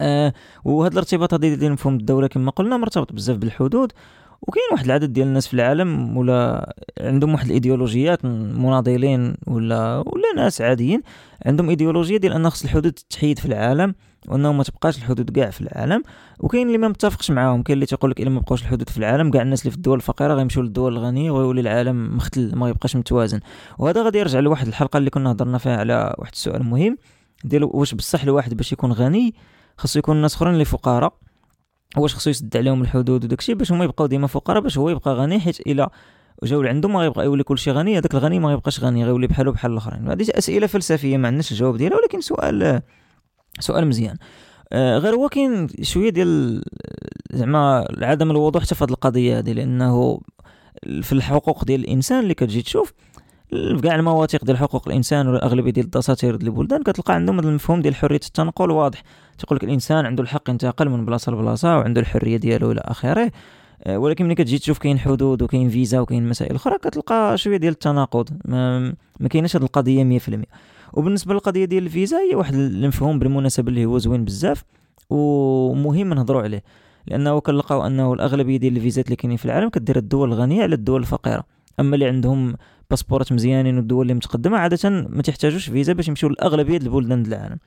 آه 0.01 0.33
وهذا 0.65 0.93
الارتباط 0.93 1.33
هذا 1.33 1.55
ديال 1.55 1.71
مفهوم 1.71 1.95
الدولة 1.95 2.27
كما 2.27 2.51
قلنا 2.51 2.77
مرتبط 2.77 3.13
بزاف 3.13 3.37
بالحدود 3.37 3.91
وكاين 4.41 4.65
واحد 4.71 4.85
العدد 4.85 5.13
ديال 5.13 5.27
الناس 5.27 5.47
في 5.47 5.53
العالم 5.53 6.17
ولا 6.17 6.73
عندهم 7.01 7.31
واحد 7.33 7.45
الإيديولوجيات 7.45 8.25
مناضلين 8.25 9.35
ولا 9.47 9.97
ولا 9.97 10.33
ناس 10.35 10.61
عاديين 10.61 11.01
عندهم 11.45 11.69
إيديولوجية 11.69 12.17
ديال 12.17 12.33
أن 12.33 12.49
خص 12.49 12.63
الحدود 12.63 12.91
تحيد 12.91 13.39
في 13.39 13.45
العالم 13.45 13.95
وأنه 14.27 14.53
ما 14.53 14.63
تبقاش 14.63 14.97
الحدود 14.97 15.31
كاع 15.31 15.49
في 15.49 15.61
العالم. 15.61 16.03
وكاين 16.39 16.67
اللي 16.67 16.77
ما 16.77 16.87
متفقش 16.87 17.31
معاهم 17.31 17.63
كاين 17.63 17.73
اللي 17.73 17.85
تيقول 17.85 18.11
لك 18.11 18.21
إلا 18.21 18.29
ما 18.29 18.39
بقاوش 18.39 18.61
الحدود 18.61 18.89
في 18.89 18.97
العالم 18.97 19.31
كاع 19.31 19.41
الناس 19.41 19.61
اللي 19.61 19.71
في 19.71 19.77
الدول 19.77 19.97
الفقيرة 19.97 20.33
غيمشيو 20.33 20.63
للدول 20.63 20.93
الغنية 20.93 21.31
ويولي 21.31 21.61
العالم 21.61 22.15
مختل 22.15 22.55
ما 22.55 22.69
يبقاش 22.69 22.95
متوازن. 22.95 23.39
وهذا 23.77 24.03
غادي 24.03 24.19
يرجع 24.19 24.39
لواحد 24.39 24.67
الحلقة 24.67 24.97
اللي 24.97 25.09
كنا 25.09 25.31
هضرنا 25.31 25.57
فيها 25.57 25.77
على 25.77 26.15
واحد 26.17 26.31
السؤال 26.33 26.63
مهم 26.63 26.97
ديال 27.43 27.63
واش 27.63 27.93
بصح 27.93 28.23
الواحد 28.23 28.53
باش 28.53 28.71
يكون 28.71 28.91
غني 28.91 29.35
خاصو 29.77 29.99
يكون 29.99 30.15
الناس 30.15 30.35
أخرين 30.35 30.53
اللي 30.53 30.65
فقراء. 30.65 31.13
واش 31.97 32.15
خصو 32.15 32.29
يسد 32.29 32.57
عليهم 32.57 32.81
الحدود 32.81 33.23
وداكشي 33.25 33.53
باش 33.53 33.71
هما 33.71 33.83
يبقاو 33.83 34.07
ديما 34.07 34.27
فقراء 34.27 34.61
باش 34.61 34.77
هو 34.77 34.89
يبقى 34.89 35.13
غني 35.13 35.39
حيت 35.39 35.59
إلا 35.59 35.91
جاو 36.43 36.61
لعندو 36.61 36.87
ما 36.87 36.99
غيبقى 36.99 37.25
يولي 37.25 37.43
كلشي 37.43 37.71
غني 37.71 37.97
هذاك 37.97 38.13
الغني 38.13 38.39
ما 38.39 38.49
غيبقاش 38.49 38.83
غني 38.83 39.05
غيولي 39.05 39.27
بحالو 39.27 39.51
بحال 39.51 39.71
الآخرين. 39.71 40.09
هذه 40.09 40.25
أسئلة 40.31 40.67
فلسفية 40.67 41.17
ما 41.17 41.27
عندناش 41.27 41.51
الجواب 41.51 41.77
ديالها 41.77 41.97
ولكن 41.97 42.21
سؤال 42.21 42.81
سؤال 43.59 43.87
مزيان. 43.87 44.17
آه 44.73 44.97
غير 44.97 45.15
هو 45.15 45.29
كاين 45.29 45.67
شوية 45.81 46.09
ديال 46.09 46.63
زعما 47.31 47.87
عدم 48.01 48.31
الوضوح 48.31 48.63
حتى 48.63 48.75
في 48.75 48.83
هذه 48.83 48.91
القضية 48.91 49.37
هذه 49.37 49.53
لأنه 49.53 50.19
في 51.01 51.11
الحقوق 51.11 51.65
ديال 51.65 51.79
الإنسان 51.79 52.19
اللي 52.19 52.33
كتجي 52.33 52.61
تشوف 52.61 52.93
كاع 53.83 53.95
المواثيق 53.95 54.45
ديال 54.45 54.57
حقوق 54.57 54.87
الإنسان 54.87 55.27
ولا 55.27 55.45
اغلبيه 55.45 55.71
ديال 55.71 55.85
الدساتير 55.85 56.35
ديال 56.35 56.49
البلدان 56.49 56.83
كتلقى 56.83 57.13
عندهم 57.13 57.39
هذا 57.39 57.49
المفهوم 57.49 57.81
ديال 57.81 57.95
حريه 57.95 58.19
التنقل 58.25 58.71
واضح. 58.71 59.03
تقول 59.37 59.55
لك 59.57 59.63
الإنسان 59.63 60.05
عنده 60.05 60.23
الحق 60.23 60.49
ينتقل 60.49 60.89
من 60.89 61.05
بلاصة 61.05 61.31
لبلاصة 61.31 61.77
وعنده 61.77 62.01
الحرية 62.01 62.37
ديالو 62.37 62.71
إلى 62.71 62.81
آخره. 62.85 63.31
آه، 63.83 63.97
ولكن 63.97 64.25
ملي 64.25 64.35
كتجي 64.35 64.57
تشوف 64.57 64.77
كاين 64.77 64.99
حدود 64.99 65.41
وكاين 65.41 65.69
فيزا 65.69 65.99
وكاين 65.99 66.29
مسائل 66.29 66.55
أخرى 66.55 66.77
كتلقى 66.77 67.37
شوية 67.37 67.57
ديال 67.57 67.73
التناقض. 67.73 68.29
ما, 68.45 68.79
ما 69.19 69.27
كايناش 69.29 69.55
هذه 69.55 69.63
القضية 69.63 70.19
100% 70.19 70.45
وبالنسبة 70.93 71.33
للقضية 71.33 71.65
ديال 71.65 71.83
الفيزا 71.83 72.17
هي 72.17 72.35
واحد 72.35 72.53
المفهوم 72.53 73.19
بالمناسبة 73.19 73.69
اللي 73.69 73.85
هو 73.85 73.97
زوين 73.97 74.25
بزاف 74.25 74.63
ومهم 75.09 76.13
نهضروا 76.13 76.41
عليه. 76.41 76.63
لأنه 77.07 77.39
كنلقاو 77.39 77.85
أنه 77.85 78.13
الأغلبية 78.13 78.57
ديال 78.57 78.77
الفيزات 78.77 79.05
اللي 79.05 79.15
كاينين 79.15 79.37
في 79.37 79.45
العالم 79.45 79.69
كدير 79.69 79.97
الدول 79.97 80.33
الغنية 80.33 80.63
على 80.63 80.75
الدول 80.75 81.01
الفقيرة. 81.01 81.43
أما 81.79 81.95
اللي 81.95 82.05
عندهم 82.05 82.55
باسبورات 82.89 83.31
مزيانين 83.31 83.77
والدول 83.77 84.01
اللي 84.01 84.13
متقدمة 84.13 84.57
عادة 84.57 84.89
ما 84.89 85.21
تحتاجوش 85.21 85.69
فيزا 85.69 85.93
باش 85.93 86.07
يمشيو 86.07 86.29
لأغلبية 86.29 86.77
البلدان 86.77 87.25
العالم. 87.25 87.57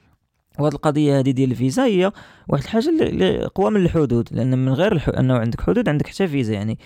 وهذه 0.58 0.74
القضية 0.74 1.18
هذه 1.18 1.30
ديال 1.30 1.50
الفيزا 1.50 1.84
هي 1.84 2.12
واحد 2.48 2.62
الحاجة 2.62 2.88
اللي 2.88 3.44
قوى 3.54 3.70
من 3.70 3.84
الحدود 3.84 4.28
لأن 4.32 4.58
من 4.58 4.72
غير 4.72 4.92
الح... 4.92 5.08
أنه 5.08 5.34
عندك 5.38 5.60
حدود 5.60 5.88
عندك 5.88 6.06
حتى 6.06 6.28
فيزا 6.28 6.52
يعني. 6.54 6.78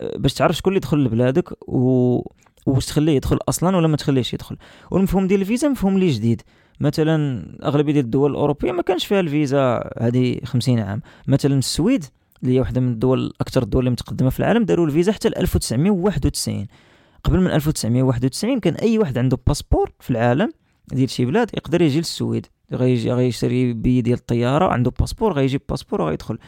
آه، 0.00 0.18
باش 0.18 0.34
تعرف 0.34 0.56
شكون 0.56 0.70
اللي 0.70 0.76
يدخل 0.76 0.98
لبلادك 0.98 1.68
و 1.68 2.20
واش 2.66 2.86
تخليه 2.86 3.12
يدخل 3.12 3.38
أصلا 3.48 3.76
ولا 3.76 3.88
ما 3.88 3.96
تخليهش 3.96 4.34
يدخل. 4.34 4.56
والمفهوم 4.90 5.26
ديال 5.26 5.40
الفيزا 5.40 5.68
مفهوم 5.68 5.98
لي 5.98 6.10
جديد. 6.10 6.42
مثلا 6.80 7.46
أغلبية 7.64 7.92
ديال 7.92 8.04
الدول 8.04 8.30
الأوروبية 8.30 8.72
ما 8.72 8.82
كانش 8.82 9.06
فيها 9.06 9.20
الفيزا 9.20 9.90
هذه 9.98 10.40
50 10.44 10.78
عام. 10.78 11.02
مثلا 11.26 11.58
السويد 11.58 12.04
اللي 12.42 12.54
هي 12.54 12.60
واحدة 12.60 12.80
من 12.80 12.92
الدول 12.92 13.32
أكثر 13.40 13.62
الدول 13.62 13.80
اللي 13.80 13.90
متقدمة 13.90 14.30
في 14.30 14.40
العالم 14.40 14.64
داروا 14.64 14.86
الفيزا 14.86 15.12
حتى 15.12 15.28
ل 15.28 15.36
1991 15.36 16.66
قبل 17.24 17.40
من 17.40 17.50
1991 17.50 18.60
كان 18.60 18.74
أي 18.74 18.98
واحد 18.98 19.18
عنده 19.18 19.38
باسبور 19.46 19.92
في 20.00 20.10
العالم 20.10 20.52
ديال 20.92 21.10
شي 21.10 21.24
بلاد 21.24 21.50
يقدر 21.54 21.82
يجي 21.82 21.98
للسويد. 21.98 22.46
غيجي 22.72 23.12
غيشري 23.12 23.72
بي 23.72 24.00
ديال 24.00 24.18
الطيارة 24.18 24.68
عنده 24.68 24.92
باسبور 25.00 25.32
غيجيب 25.32 25.60
باسبور 25.68 26.02
وغيدخل. 26.02 26.38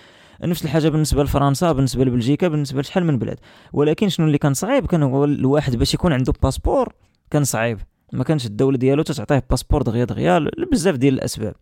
نفس 0.43 0.65
الحاجة 0.65 0.89
بالنسبة 0.89 1.23
لفرنسا 1.25 1.73
بالنسبة 1.73 2.05
لبلجيكا 2.05 2.49
بالنسبة 2.49 2.81
لشحال 2.81 3.05
من 3.05 3.19
بلاد. 3.19 3.39
ولكن 3.73 4.09
شنو 4.09 4.27
اللي 4.27 4.39
كان 4.39 4.55
صعيب؟ 4.55 4.87
كان 4.87 5.03
هو 5.03 5.25
الواحد 5.25 5.77
باش 5.77 5.95
يكون 5.95 6.13
عنده 6.13 6.33
باسبور 6.43 6.95
كان 7.31 7.45
صعيب. 7.45 7.79
ما 8.13 8.25
كانش 8.25 8.47
الدولة 8.47 8.79
ديالو 8.79 9.03
تعطيه 9.03 9.45
باسبور 9.51 9.83
دغيا 9.83 10.05
دغيا 10.05 10.39
لبزاف 10.39 10.97
ديال 10.97 11.15
الأسباب. 11.15 11.55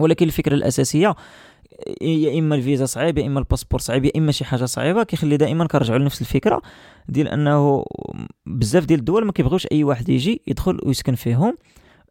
ولكن 0.00 0.26
الفكرة 0.26 0.54
الأساسية 0.54 1.14
يا 2.00 2.38
إما 2.38 2.54
الفيزا 2.54 2.84
صعيب 2.84 3.18
يا 3.18 3.26
إما 3.26 3.38
الباسبور 3.40 3.80
صعيب 3.80 4.04
يا 4.04 4.10
إما 4.16 4.32
شي 4.32 4.44
حاجة 4.44 4.64
صعيبة 4.64 5.02
كيخلي 5.02 5.36
دائما 5.36 5.66
كنرجعوا 5.66 5.98
لنفس 5.98 6.20
الفكرة 6.20 6.62
ديال 7.08 7.28
أنه 7.28 7.84
بزاف 8.46 8.84
ديال 8.84 8.98
الدول 8.98 9.24
ما 9.24 9.32
كيبغيوش 9.32 9.66
أي 9.72 9.84
واحد 9.84 10.08
يجي 10.08 10.42
يدخل 10.46 10.78
ويسكن 10.82 11.14
فيهم 11.14 11.56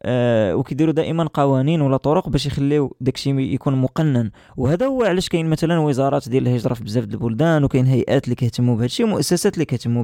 آه 0.02 0.56
وكيديروا 0.56 0.92
دائما 0.92 1.28
قوانين 1.34 1.80
ولا 1.80 1.96
طرق 1.96 2.28
باش 2.28 2.46
يخليو 2.46 2.96
داكشي 3.00 3.30
يكون 3.30 3.74
مقنن. 3.74 4.30
وهذا 4.56 4.86
هو 4.86 5.04
علاش 5.04 5.28
كاين 5.28 5.50
مثلا 5.50 5.78
وزارات 5.78 6.28
ديال 6.28 6.48
الهجرة 6.48 6.74
في 6.74 6.84
بزاف 6.84 7.04
البلدان 7.04 7.64
وكاين 7.64 7.86
هيئات 7.86 8.24
اللي 8.24 8.34
كيهتموا 8.34 8.74
بهذا 8.74 8.86
الشيء 8.86 9.06
ومؤسسات 9.06 9.54
اللي 9.54 9.64
كيهتموا 9.64 10.02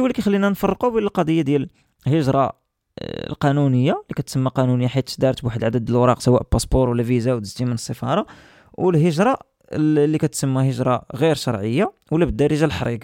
هو 0.00 0.06
اللي 0.06 0.14
كيخلينا 0.14 0.48
نفرقوا 0.48 0.90
بين 0.90 1.02
القضية 1.02 1.42
ديال 1.42 1.68
الهجرة 2.06 2.38
آه، 2.44 2.65
القانونية 3.02 3.92
اللي 3.92 4.14
كتسمى 4.16 4.50
قانونية 4.50 4.86
حيت 4.86 5.14
دارت 5.18 5.42
بواحد 5.42 5.58
العدد 5.58 5.90
الاوراق 5.90 6.20
سواء 6.20 6.46
باسبور 6.52 6.88
ولا 6.88 7.02
فيزا 7.02 7.34
ودزتي 7.34 7.64
من 7.64 7.72
السفاره 7.72 8.26
والهجرة 8.74 9.38
اللي 9.72 10.18
كتسمى 10.18 10.70
هجرة 10.70 11.02
غير 11.14 11.34
شرعية 11.34 11.92
ولا 12.10 12.24
بالدارجة 12.24 12.64
الحريق. 12.64 13.00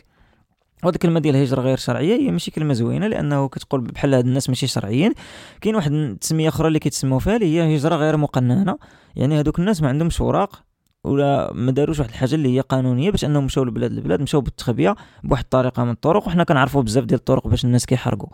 وهاد 0.82 0.94
الكلمة 0.94 1.20
ديال 1.20 1.36
الهجره 1.36 1.60
غير 1.60 1.76
شرعية 1.76 2.16
هي 2.16 2.30
ماشي 2.30 2.50
كلمة 2.50 2.74
زوينة 2.74 3.06
لأنه 3.06 3.48
كتقول 3.48 3.80
بحال 3.80 4.14
هاد 4.14 4.26
الناس 4.26 4.48
ماشي 4.48 4.66
شرعيين. 4.66 5.12
كاين 5.60 5.74
واحد 5.74 5.92
التسميه 5.92 6.48
أخرى 6.48 6.68
اللي 6.68 6.78
كيتسموا 6.78 7.18
فيها 7.18 7.36
اللي 7.36 7.60
هي 7.60 7.76
هجرة 7.76 7.96
غير 7.96 8.16
مقننة. 8.16 8.78
يعني 9.16 9.38
هادوك 9.38 9.58
الناس 9.58 9.82
ما 9.82 9.88
عندهمش 9.88 10.20
اوراق 10.20 10.62
ولا 11.04 11.52
ما 11.52 11.72
داروش 11.72 11.98
واحد 11.98 12.10
الحاجة 12.10 12.34
اللي 12.34 12.56
هي 12.56 12.60
قانونية 12.60 13.10
باش 13.10 13.24
أنهم 13.24 13.44
مشاو 13.44 13.64
لبلاد 13.64 13.92
البلاد 13.92 14.22
مشاو 14.22 14.40
بالتخبية 14.40 14.94
بواحد 15.24 15.42
الطريقة 15.44 15.84
من 15.84 15.90
الطرق. 15.90 16.26
وحنا 16.26 16.44
كنعرفوا 16.44 16.82
بزاف 16.82 17.04
ديال 17.04 17.18
الطرق 17.18 17.48
باش 17.48 17.64
الناس 17.64 17.86
كيحرقوا. 17.86 18.28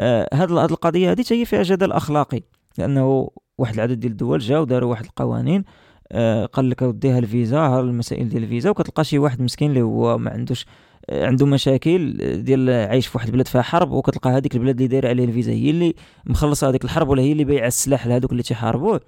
آه 0.00 0.28
هاد 0.32 0.52
هاد 0.52 0.70
القضية 0.70 1.12
هذه 1.12 1.24
هي 1.30 1.44
فيها 1.44 1.62
جدل 1.62 1.92
أخلاقي 1.92 2.40
لأنه 2.78 3.30
واحد 3.58 3.74
العدد 3.74 4.00
ديال 4.00 4.12
الدول 4.12 4.38
جاو 4.38 4.64
داروا 4.64 4.90
واحد 4.90 5.04
القوانين 5.04 5.64
آه 6.12 6.46
قال 6.46 6.70
لك 6.70 6.82
اوديها 6.82 7.18
الفيزا 7.18 7.58
ها 7.58 7.80
المسائل 7.80 8.28
ديال 8.28 8.42
الفيزا 8.42 8.70
وكتلقى 8.70 9.04
شي 9.04 9.18
واحد 9.18 9.42
مسكين 9.42 9.70
اللي 9.70 9.82
هو 9.82 10.18
ما 10.18 10.30
عندوش 10.30 10.66
عنده 11.10 11.46
مشاكل 11.46 12.16
ديال 12.42 12.70
عايش 12.70 13.06
في 13.06 13.18
واحد 13.18 13.26
البلاد 13.28 13.48
فيها 13.48 13.62
حرب 13.62 13.90
وكتلقى 13.90 14.30
هذيك 14.30 14.54
البلاد 14.54 14.76
اللي 14.76 14.88
دايرة 14.88 15.08
عليه 15.08 15.24
الفيزا 15.24 15.52
هي 15.52 15.70
اللي 15.70 15.94
مخلصة 16.26 16.68
هذيك 16.68 16.84
الحرب 16.84 17.08
ولا 17.08 17.22
هي 17.22 17.32
اللي 17.32 17.44
بايعه 17.44 17.66
السلاح 17.66 18.06
لهذوك 18.06 18.32
اللي 18.32 18.42
تيحاربوه. 18.42 19.00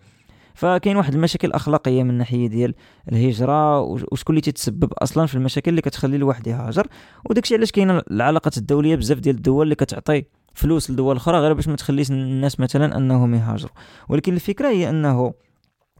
فكاين 0.54 0.96
واحد 0.96 1.14
المشاكل 1.14 1.48
الاخلاقيه 1.48 2.02
من 2.02 2.10
الناحيه 2.10 2.48
ديال 2.48 2.74
الهجرة 3.12 3.80
وشكون 3.80 4.36
اللي 4.36 4.40
تتسبب 4.40 4.92
أصلا 4.92 5.26
في 5.26 5.34
المشاكل 5.34 5.70
اللي 5.70 5.82
كتخلي 5.82 6.16
الواحد 6.16 6.46
يهاجر. 6.46 6.86
وداكشي 7.30 7.54
علاش 7.54 7.70
كاينة 7.70 8.02
العلاقات 8.10 8.58
الدولية 8.58 8.96
بزاف 8.96 9.18
ديال 9.18 9.36
الدول 9.36 9.62
اللي 9.62 9.74
كتعطي 9.74 10.24
فلوس 10.56 10.90
لدول 10.90 11.16
أخرى 11.16 11.38
غير 11.38 11.52
باش 11.52 11.68
ما 11.68 11.76
تخليش 11.76 12.10
الناس 12.10 12.60
مثلا 12.60 12.96
أنهم 12.96 13.34
يهاجروا. 13.34 13.72
ولكن 14.08 14.34
الفكرة 14.34 14.68
هي 14.68 14.90
أنه 14.90 15.34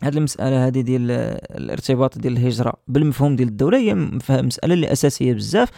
هذه 0.03 0.17
المسألة 0.17 0.67
هذه 0.67 0.81
ديال 0.81 1.11
الارتباط 1.51 2.19
ديال 2.19 2.37
الهجرة 2.37 2.73
بالمفهوم 2.89 3.37
ديال 3.37 3.49
الدولة 3.49 3.79
هي 3.79 3.95
مسألة 4.31 4.75
اللي 4.75 4.93
أساسية 4.93 5.35
بزاف. 5.35 5.69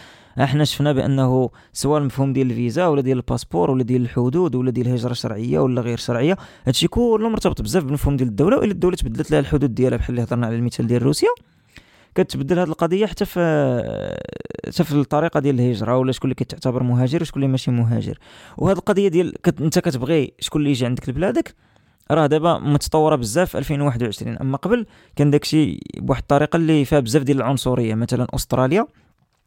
إحنا 0.41 0.63
شفنا 0.63 0.91
بأنه 0.93 1.49
سواء 1.73 1.99
المفهوم 2.01 2.33
ديال 2.33 2.51
الفيزا 2.51 2.87
ولا 2.87 3.01
ديال 3.01 3.17
الباسبور 3.17 3.71
ولا 3.71 3.83
ديال 3.83 4.01
الحدود 4.01 4.55
ولا 4.55 4.71
ديال 4.71 4.87
الهجرة 4.87 5.11
الشرعية 5.11 5.59
ولا 5.59 5.81
غير 5.81 5.97
شرعية 5.97 6.37
هادشي 6.67 6.87
كله 6.87 7.29
مرتبط 7.29 7.61
بزاف 7.61 7.83
بالمفهوم 7.83 8.15
ديال 8.17 8.29
الدولة. 8.29 8.57
وإلا 8.57 8.71
الدولة 8.71 8.95
تبدلت 8.95 9.31
لها 9.31 9.39
الحدود 9.39 9.75
ديالها 9.75 9.97
بحال 9.97 10.09
اللي 10.09 10.23
هضرنا 10.23 10.47
على 10.47 10.55
المثال 10.55 10.87
ديال 10.87 11.03
روسيا 11.03 11.29
كتبدل 12.15 12.59
هذه 12.59 12.67
القضية 12.67 13.05
حتى 13.05 13.25
في 13.25 13.39
حتى 14.67 14.83
في 14.83 14.91
الطريقة 14.91 15.39
ديال 15.39 15.55
الهجرة 15.59 15.97
ولا 15.97 16.11
شكون 16.11 16.31
اللي 16.31 16.35
كتعتبر 16.35 16.83
مهاجر 16.83 17.21
وشكون 17.21 17.43
اللي 17.43 17.51
ماشي 17.51 17.71
مهاجر. 17.71 18.19
وهذه 18.57 18.77
القضية 18.77 19.07
ديال 19.07 19.33
كت... 19.43 19.61
انت 19.61 19.79
كتبغي 19.79 20.33
شكون 20.39 20.61
اللي 20.61 20.71
يجي 20.71 20.85
عندك 20.85 21.09
لبلادك 21.09 21.55
راه 22.11 22.27
دابا 22.27 22.57
متطورة 22.57 23.15
بزاف 23.15 23.49
في 23.49 23.57
2021 23.57 24.37
أما 24.37 24.57
قبل 24.57 24.85
كان 25.15 25.31
داكشي 25.31 25.79
بواحد 25.97 26.21
الطريقة 26.21 26.57
اللي 26.57 26.85
فيها 26.85 26.99
بزاف 26.99 27.23
ديال 27.23 27.37
العنصرية. 27.37 27.95
مثلا 27.95 28.27
أستراليا 28.35 28.87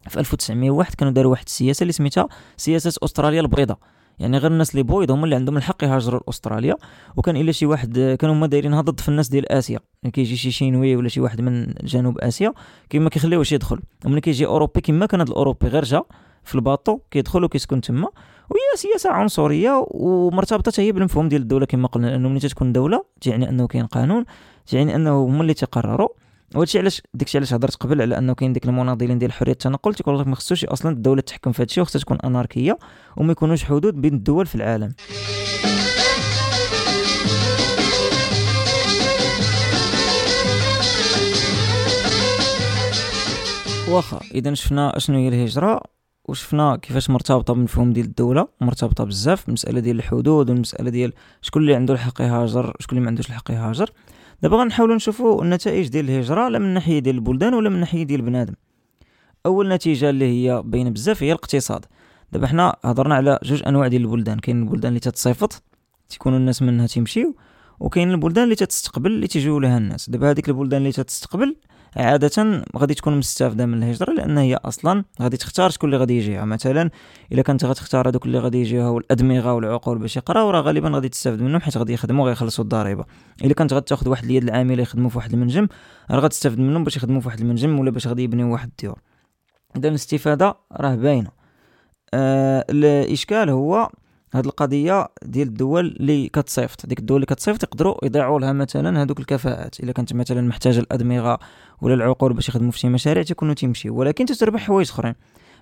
في 0.09 0.21
1901 0.21 0.95
كانوا 0.95 1.13
داروا 1.13 1.31
واحد 1.31 1.45
السياسة 1.47 1.83
اللي 1.83 1.93
سميتها 1.93 2.29
سياسة 2.57 2.93
أستراليا 3.05 3.41
البيضاء. 3.41 3.79
يعني 4.19 4.39
غير 4.39 4.51
الناس 4.51 4.71
اللي 4.71 4.83
بويض 4.83 5.11
هما 5.11 5.25
اللي 5.25 5.35
عندهم 5.35 5.57
الحق 5.57 5.85
يهاجروا 5.85 6.21
لأستراليا. 6.27 6.77
وكان 7.17 7.37
إلا 7.37 7.53
شي 7.53 7.67
واحد 7.67 8.17
كانوا 8.21 8.35
هما 8.35 8.47
دايرينها 8.47 8.81
ضد 8.81 9.01
في 9.01 9.09
الناس 9.09 9.29
ديال 9.29 9.53
آسيا. 9.53 9.81
يعني 10.03 10.13
كيجي 10.13 10.37
شي 10.37 10.51
شينوي 10.51 10.97
ولا 10.97 11.09
شي 11.09 11.21
واحد 11.21 11.41
من 11.41 11.75
جنوب 11.85 12.19
آسيا 12.19 12.53
كيما 12.91 13.11
كيخليوش 13.11 13.53
يدخل. 13.53 13.81
وملي 14.07 14.21
كيجي 14.21 14.47
أوروبي 14.47 14.81
كيما 14.81 15.07
كان 15.07 15.21
هذا 15.21 15.31
الأوروبي 15.31 15.69
غير 15.69 15.85
جا 15.85 16.03
في 16.45 16.55
الباطو 16.55 16.99
كيدخل 17.11 17.45
وكيسكن 17.45 17.81
تما. 17.81 18.09
وهي 18.51 18.77
سياسة 18.77 19.11
عنصرية 19.11 19.87
ومرتبطة 19.91 20.81
هي 20.81 20.93
بالمفهوم 20.93 21.29
ديال 21.29 21.43
الدولة 21.43 21.67
كما 21.67 21.89
قلنا 21.89 22.07
لأنه 22.07 22.29
ملي 22.29 22.41
تكون 22.41 22.73
دولة 22.73 23.05
تعني 23.21 23.49
أنه 23.49 23.67
كاين 23.67 23.87
قانون 23.87 24.25
تعني 24.67 24.97
أنه 24.97 25.25
هما 25.25 25.43
اللي 25.43 25.55
تقرروا. 25.55 26.09
وهادشي 26.55 26.79
علاش 26.79 27.03
داكشي 27.15 27.39
علاش 27.39 27.55
هضرت 27.55 27.75
قبل 27.77 28.03
على 28.03 28.19
أنه 28.19 28.35
كاين 28.35 28.53
ديك 28.53 28.65
المناضلين 28.65 29.19
ديال 29.19 29.33
حرية 29.33 29.53
التنقل 29.53 29.95
تيقول 29.95 30.21
لك 30.21 30.27
ما 30.27 30.35
خصوش 30.35 30.65
أصلا 30.65 30.93
الدولة 30.93 31.21
تحكم 31.21 31.53
في 31.53 31.63
هادشي 31.63 31.81
وخصها 31.81 32.01
تكون 32.01 32.19
أناركية 32.25 32.79
وما 33.17 33.33
يكونوش 33.33 33.65
حدود 33.65 34.01
بين 34.01 34.15
الدول 34.15 34.47
في 34.47 34.55
العالم. 34.55 34.95
واخا 43.89 44.21
اذا 44.35 44.55
شفنا 44.55 44.97
أشنو 44.97 45.19
هي 45.19 45.29
الهجرة 45.29 45.81
وشفنا 46.25 46.77
كيفاش 46.77 47.11
مرتبطة 47.11 47.55
بالمفهوم 47.55 47.93
ديال 47.93 48.07
الدولة 48.07 48.49
مرتبطة 48.61 49.05
بزاف 49.05 49.45
بالمساله 49.45 49.81
ديال 49.81 49.97
الحدود 49.97 50.51
والمساله 50.51 50.91
ديال 50.91 51.13
شكون 51.43 51.63
اللي 51.63 51.75
عنده 51.75 51.95
الحق 51.95 52.21
يهاجر 52.21 52.77
شكون 52.81 52.99
اللي 52.99 53.01
ما 53.01 53.09
عندوش 53.09 53.27
الحق 53.27 53.51
يهاجر. 53.51 53.91
دابا 54.43 54.57
غنحاولوا 54.57 54.97
نشوفوا 54.97 55.43
النتائج 55.43 55.89
ديال 55.89 56.11
الهجرة 56.11 56.49
لا 56.49 56.59
من 56.59 56.67
الناحية 56.67 56.99
ديال 56.99 57.15
البلدان 57.15 57.55
ولا 57.55 57.69
من 57.69 57.75
الناحية 57.75 58.03
ديال 58.03 58.23
بنادم. 58.23 58.55
أول 59.47 59.69
نتيجة 59.69 60.11
اللي 60.11 60.25
هي 60.25 60.63
باينة 60.65 60.91
بزاف 60.91 61.23
هي 61.23 61.33
الاقتصاد. 61.33 61.85
دابا 62.33 62.47
حنا 62.47 62.77
هضرنا 62.85 63.15
على 63.15 63.39
جوج 63.43 63.63
أنواع 63.67 63.89
ديال 63.89 64.03
البلدان. 64.03 64.39
كاين 64.39 64.63
البلدان 64.63 64.89
اللي 64.89 65.01
تتصيفط 65.01 65.63
تيكونوا 66.09 66.39
الناس 66.39 66.63
منها 66.63 66.87
تيمشيو 66.87 67.37
وكاين 67.81 68.11
البلدان 68.11 68.45
اللي 68.45 68.55
تتستقبل 68.55 69.11
اللي 69.11 69.27
تيجيو 69.27 69.59
لها 69.59 69.79
الناس. 69.79 70.11
دابا 70.11 70.31
هذيك 70.31 70.49
البلدان 70.49 70.81
اللي 70.81 70.93
تتستقبل 70.93 71.57
عادة 71.97 72.65
غادي 72.77 72.95
تكون 72.95 73.19
مستافدة 73.19 73.67
من 73.67 73.83
الهجرة 73.83 74.13
لأن 74.13 74.39
هي 74.39 74.55
أصلا 74.55 75.05
غادي 75.23 75.37
تختار 75.37 75.71
شكون 75.71 75.89
اللي 75.89 76.01
غادي 76.01 76.17
يجيها. 76.17 76.45
مثلا 76.45 76.91
إلا 77.33 77.43
كانت 77.43 77.65
غتختار 77.65 78.09
هذوك 78.09 78.27
اللي 78.27 78.39
غادي 78.39 78.61
يجيوها 78.61 78.89
والأدمغة 78.89 79.53
والعقول 79.53 79.99
باش 79.99 80.17
يقراو 80.17 80.51
راه 80.51 80.61
غالبا 80.61 80.89
غادي 80.89 81.09
تستافد 81.09 81.43
منهم 81.43 81.61
حيت 81.61 81.77
غادي 81.77 81.93
يخدموا 81.93 82.29
غيخلصوا 82.29 82.65
الضريبة. 82.65 83.05
إلا 83.45 83.55
كانت 83.55 83.73
غتأخذ 83.73 84.09
واحد 84.09 84.25
اليد 84.25 84.43
العاملة 84.43 84.83
يخدموا 84.83 85.11
في 85.11 85.19
واحد 85.19 85.33
المنجم 85.33 85.69
راه 86.11 86.21
غتستافد 86.21 86.59
منهم 86.59 86.85
باش 86.85 86.97
يخدموا 86.97 87.21
في 87.21 87.27
واحد 87.29 87.41
المنجم 87.41 87.79
ولا 87.79 87.91
باش 87.91 88.07
غادي 88.07 88.23
يبنيو 88.23 88.53
واحد 88.53 88.69
الديور. 88.69 88.99
إذا 89.77 89.89
الاستفادة 89.89 90.57
راه 90.73 90.95
باينة. 90.95 91.31
آه 92.15 92.65
الإشكال 92.71 93.51
هو 93.51 93.91
هاد 94.33 94.47
القضية 94.47 95.09
ديال 95.23 95.49
الدول 95.49 95.87
اللي 95.87 96.29
كتصيفط. 96.29 96.87
ديك 96.87 96.99
الدول 96.99 97.17
اللي 97.17 97.27
كتصيفط 97.27 97.63
يقدروا 97.63 98.05
يضيعوا 98.05 98.41
لها 98.41 98.53
مثلا 98.53 99.03
هذوك 99.03 99.21
الكفاءات. 99.21 99.81
إلا 99.81 99.93
كانت 99.93 100.15
مثلا 100.15 100.41
محتاجة 100.43 100.79
الأدمغة 100.79 101.39
ولا 101.81 101.95
العقول 101.95 102.33
باش 102.33 102.49
يخدموا 102.49 102.71
في 102.71 102.79
شي 102.79 102.89
مشاريع 102.89 103.23
تيكونوا 103.23 103.55
تيمشيو. 103.55 103.97
ولكن 103.97 104.25
تتربح 104.25 104.61
حوايج 104.61 104.91
أخرين. 104.91 105.15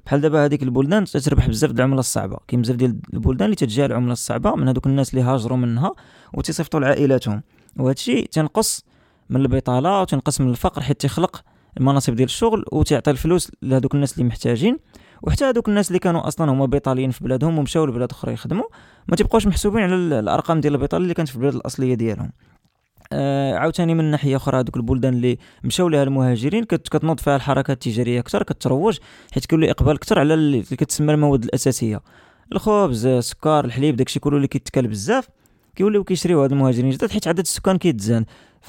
بحال 0.07 0.21
دابا 0.21 0.45
هذيك 0.45 0.63
البلدان 0.63 1.05
تتربح 1.05 1.49
بزاف 1.49 1.71
العمله 1.71 2.01
الصعبة. 2.01 2.39
كاين 2.49 2.63
بزاف 2.63 2.77
ديال 2.77 2.97
البلدان 3.15 3.45
اللي 3.45 3.57
تتجيها 3.57 3.87
العمله 3.87 4.13
الصعبة 4.13 4.57
من 4.57 4.69
هذوك 4.69 4.87
الناس 4.87 5.11
اللي 5.15 5.25
هاجروا 5.25 5.59
منها 5.59 5.93
وتيصيفطوا 6.35 6.81
لعائلاتهم. 6.81 7.43
وهذا 7.77 7.93
الشيء 7.93 8.27
تنقص 8.27 8.85
من 9.31 9.41
البطالة 9.41 10.01
وتنقص 10.01 10.41
من 10.41 10.51
الفقر 10.51 10.83
حيت 10.83 11.01
تيخلق 11.01 11.43
المناصب 11.77 12.15
ديال 12.15 12.29
الشغل 12.29 12.65
وتعطي 12.73 13.11
الفلوس 13.11 13.51
لهذوك 13.63 13.95
الناس 13.95 14.15
اللي 14.15 14.25
محتاجين. 14.25 14.79
وحتى 15.23 15.45
هذوك 15.45 15.69
الناس 15.69 15.89
اللي 15.89 15.99
كانوا 15.99 16.29
أصلا 16.29 16.53
هما 16.53 16.67
بيطاليين 16.67 17.11
في 17.11 17.25
بلادهم 17.25 17.59
ومشاو 17.59 17.87
لبلاد 17.87 18.11
أخرى 18.11 18.33
يخدموا 18.33 18.65
ما 19.09 19.17
تيبقاوش 19.17 19.47
محسوبين 19.47 19.83
على 19.83 19.95
الأرقام 19.95 20.61
ديال 20.61 20.75
البطاله 20.75 21.03
اللي 21.03 21.15
كانت 21.15 21.29
في 21.29 21.37
البلاد 21.37 21.55
الأصلية 21.55 21.95
ديالهم. 21.95 22.33
آه 23.13 23.55
عاوتاني 23.55 23.95
من 23.95 24.05
ناحية 24.05 24.37
أخرى 24.37 24.61
هذوك 24.61 24.77
البلدان 24.77 25.15
اللي 25.15 25.39
مشاو 25.65 25.89
لها 25.89 26.03
المهاجرين 26.03 26.65
كت 26.65 26.89
كتنوض 26.89 27.21
فيها 27.21 27.37
الحركات 27.37 27.87
التجارية 27.87 28.21
أكثر 28.21 28.43
كتروج 28.43 28.99
حيت 29.33 29.47
كيولي 29.47 29.71
إقبال 29.71 29.95
أكثر 29.95 30.19
على 30.19 30.35
اللي 30.35 30.63
كتسمى 30.63 31.15
المواد 31.15 31.45
الأساسية. 31.45 32.01
الخبز 32.53 33.07
السكر 33.07 33.65
الحليب 33.65 33.97
داكشي 33.97 34.21
كله 34.21 34.37
اللي 34.37 34.49
كيتكال 34.49 34.89
بزاف 34.89 35.29
كيوليو 35.77 36.05
كيشريو 36.05 36.43
هاد 36.43 36.53
المهاجرين 36.53 36.91
جداد 36.91 37.11
حيت 37.11 37.29
عدد 37.29 37.39
السكان 37.39 37.79
كيتزاد 37.79 38.25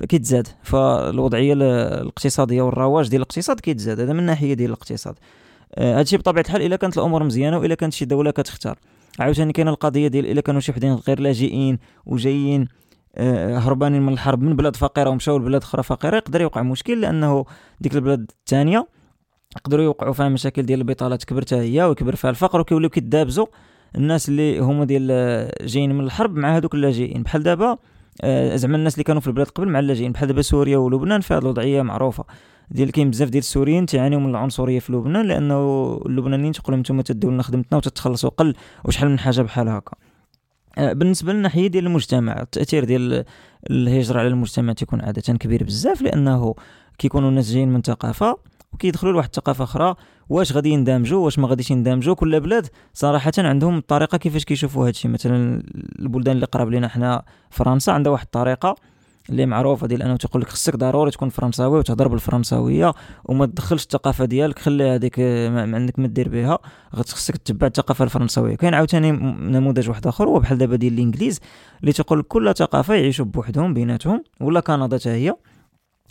كيتزاد 0.10 0.48
فالوضعية 0.64 1.54
الاقتصادية 1.54 2.62
والرواج 2.62 3.10
ديال 3.10 3.22
الاقتصاد 3.22 3.60
كيتزاد. 3.60 4.00
هذا 4.00 4.14
من 4.14 4.20
الناحيه 4.20 4.54
ديال 4.54 4.70
الاقتصاد. 4.70 5.16
آه، 5.76 6.00
هادشي 6.00 6.18
بطبيعة 6.18 6.44
الحال 6.44 6.62
إلا 6.62 6.76
كانت 6.76 6.98
الأمور 6.98 7.24
مزيانة 7.24 7.58
وإلا 7.58 7.76
كانت 7.76 7.94
شي 7.94 8.06
دولة 8.06 8.32
كتختار. 8.32 8.80
عاوتاني 9.20 9.54
كاينة 9.54 9.72
القضية 9.72 10.08
ديال 10.08 10.26
إلا 10.26 10.42
كانوا 10.42 10.62
شي 10.62 10.72
وحدين 10.72 10.94
غير 10.94 11.20
لاجئين 11.20 11.80
وجايين 12.06 12.68
آه، 13.16 13.58
هربانين 13.58 14.02
من 14.02 14.14
الحرب 14.14 14.42
من 14.42 14.56
بلاد 14.56 14.76
فقيرة 14.76 15.10
ومشاو 15.10 15.38
لبلاد 15.38 15.62
أخرى 15.62 15.84
فقيرة 15.84 16.16
يقدر 16.18 16.42
يوقع 16.42 16.62
مشكل 16.62 17.02
لأنه 17.02 17.46
ديك 17.82 17.96
البلاد 17.96 18.32
الثانية 18.40 18.88
يقدروا 19.58 19.84
يوقعوا 19.84 20.14
فيها 20.14 20.30
مشاكل 20.30 20.64
ديال 20.64 20.80
البطالة 20.80 21.16
تكبر 21.16 21.42
حتى 21.42 21.56
هي 21.56 21.84
ويكبر 21.84 22.16
فيها 22.16 22.30
الفقر 22.30 22.60
وكيوليو 22.60 22.90
كيدابزوا 22.90 23.46
الناس 23.96 24.30
اللي 24.30 24.60
هما 24.60 24.86
ديال 24.86 25.08
آه، 25.12 25.66
جايين 25.66 25.96
من 25.96 26.04
الحرب 26.04 26.36
مع 26.36 26.58
هذوك 26.58 26.74
اللاجئين. 26.74 27.24
بحال 27.24 27.44
دابا 27.44 27.78
زعما 28.56 28.78
الناس 28.78 28.94
اللي 28.94 29.04
كانوا 29.04 29.22
في 29.22 29.28
البلاد 29.28 29.48
قبل 29.48 29.68
مع 29.68 29.80
اللاجئين 29.80 30.12
بحال 30.12 30.28
دابا 30.28 30.42
سوريا 30.42 30.78
ولبنان 30.78 31.22
في 31.22 31.34
هذه 31.34 31.40
الوضعية 31.40 31.82
معروفة. 31.82 32.26
ديال 32.72 32.92
كاين 32.92 33.10
بزاف 33.10 33.30
ديال 33.30 33.42
السوريين 33.44 33.86
تيعانيو 33.86 34.20
من 34.20 34.30
العنصرية 34.30 34.80
في 34.80 34.94
لبنان 34.94 35.26
لأنه 35.26 35.58
اللبنانيين 36.06 36.54
تقول 36.54 36.72
لهم 36.72 36.80
نتوما 36.80 37.02
تديو 37.02 37.30
لنا 37.32 37.44
خدمتنا 37.44 37.78
وتتخلصوا 37.78 38.30
قل 38.30 38.54
وشحال 38.86 39.10
من 39.10 39.20
حاجة 39.20 39.42
بحال 39.42 39.70
هكا. 39.70 39.96
آه، 40.78 40.94
بالنسبة 40.94 41.34
للناحيه 41.34 41.68
ديال 41.68 41.86
المجتمع 41.86 42.42
التأثير 42.42 42.84
ديال 42.84 43.26
الهجرة 43.70 44.20
على 44.20 44.28
المجتمع 44.28 44.74
تيكون 44.74 45.02
عادة 45.02 45.34
كبير 45.34 45.64
بزاف 45.64 46.02
لأنه 46.02 46.56
كيكونوا 46.98 47.30
الناس 47.30 47.52
جايين 47.52 47.70
من 47.70 47.82
ثقافة 47.82 48.38
وكيدخلوا 48.74 49.14
لواحد 49.14 49.28
الثقافة 49.28 49.64
أخرى. 49.64 49.96
واش 50.30 50.54
غادي 50.54 50.70
يندمجوا؟ 50.70 51.26
واش 51.26 51.40
ما 51.40 51.48
غاديش 51.48 51.72
يندمجوا؟ 51.72 52.16
كل 52.16 52.40
بلاد 52.40 52.68
صراحة 52.94 53.32
عندهم 53.38 53.78
الطريقة 53.78 54.18
كيفاش 54.18 54.46
كيشوفوا 54.46 54.88
هادشي. 54.88 55.08
مثلا 55.08 55.64
البلدان 56.00 56.36
اللي 56.36 56.46
قراب 56.46 56.70
لنا 56.70 56.88
حنا 56.88 57.24
فرنسا 57.50 57.92
عندها 57.92 58.12
واحد 58.12 58.26
الطريقة 58.26 58.76
اللي 59.30 59.46
معروفة 59.46 59.88
ديال 59.88 60.02
أنه 60.04 60.16
تيقول 60.16 60.42
لك 60.42 60.50
خصك 60.50 60.76
ضروري 60.76 61.12
تكون 61.12 61.30
فرنساوي 61.30 61.80
وتهضر 61.80 62.08
بالفرنساوية 62.08 62.94
وما 63.26 63.46
تدخلش 63.46 63.84
الثقافة 63.84 64.26
ديالك 64.26 64.60
خلي 64.60 64.84
هذيك 64.84 65.20
ما 65.20 65.76
عندك 65.76 66.00
ما 66.00 66.08
دير 66.08 66.30
بها. 66.30 66.60
خصك 66.94 67.38
تتبع 67.38 67.68
الثقافة 67.68 68.06
الفرنساوية. 68.06 68.56
كاين 68.56 68.74
عاوتاني 68.74 69.12
نموذج 69.12 69.90
واحد 69.90 70.08
آخر 70.08 70.28
هو 70.28 70.40
بحال 70.40 70.58
دابا 70.58 70.76
ديال 70.76 70.94
الإنجليز 70.94 71.40
اللي 71.82 71.94
تيقول 71.94 72.20
لك 72.20 72.26
كل 72.28 72.54
ثقافة 72.56 72.94
يعيشوا 72.94 73.26
بوحدهم 73.26 73.74
بيناتهم 73.74 74.24
ولا 74.40 74.60
كندا 74.60 74.98
حتى 74.98 75.10
هي. 75.10 75.36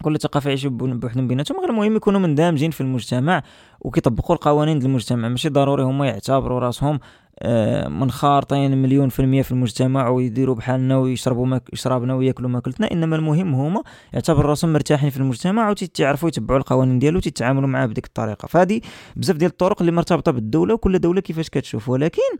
كل 0.03 0.19
ثقافه 0.19 0.49
يعيشوا 0.49 0.71
بوحدهم 0.71 1.29
بيناتهم 1.29 1.61
غير 1.61 1.71
المهم 1.71 1.97
يكونوا 1.97 2.21
مندمجين 2.21 2.71
في 2.71 2.81
المجتمع 2.81 3.43
وكيطبقوا 3.81 4.37
القوانين 4.37 4.79
ديال 4.79 4.91
المجتمع. 4.91 5.29
ماشي 5.29 5.49
ضروري 5.49 5.83
هما 5.83 6.07
يعتبروا 6.07 6.61
راسهم 6.61 7.01
آه، 7.43 7.89
منخارطين 7.89 8.83
مليون 8.83 9.09
في 9.09 9.21
المية 9.21 9.43
في 9.43 9.53
المجتمع 9.53 10.09
ويديروا 10.09 10.55
بحالنا 10.55 10.99
ويشربوا 10.99 11.47
ماك 11.47 11.63
يشربنا 11.73 12.15
وياكلوا 12.15 12.51
ماكلتنا. 12.51 12.93
إنما 12.93 13.17
المهم 13.17 13.55
هما 13.55 13.83
يعتبر 14.13 14.47
راسهم 14.47 14.73
مرتاحين 14.73 15.11
في 15.11 15.17
المجتمع 15.17 15.71
وتيعرفوا 15.71 16.29
يتبعوا 16.29 16.59
القوانين 16.59 16.99
ديالو 16.99 17.17
وتتعاملوا 17.17 17.69
معاه 17.69 17.87
بديك 17.87 18.07
الطريقة. 18.07 18.47
فهذه 18.47 18.81
بزاف 19.17 19.37
ديال 19.37 19.51
الطرق 19.51 19.83
اللي 19.83 19.93
مرتبطة 19.93 20.33
بالدولة 20.33 20.75
وكل 20.75 20.99
دولة 20.99 21.21
كيفاش 21.21 21.51
كتشوف. 21.51 21.89
ولكن 21.89 22.37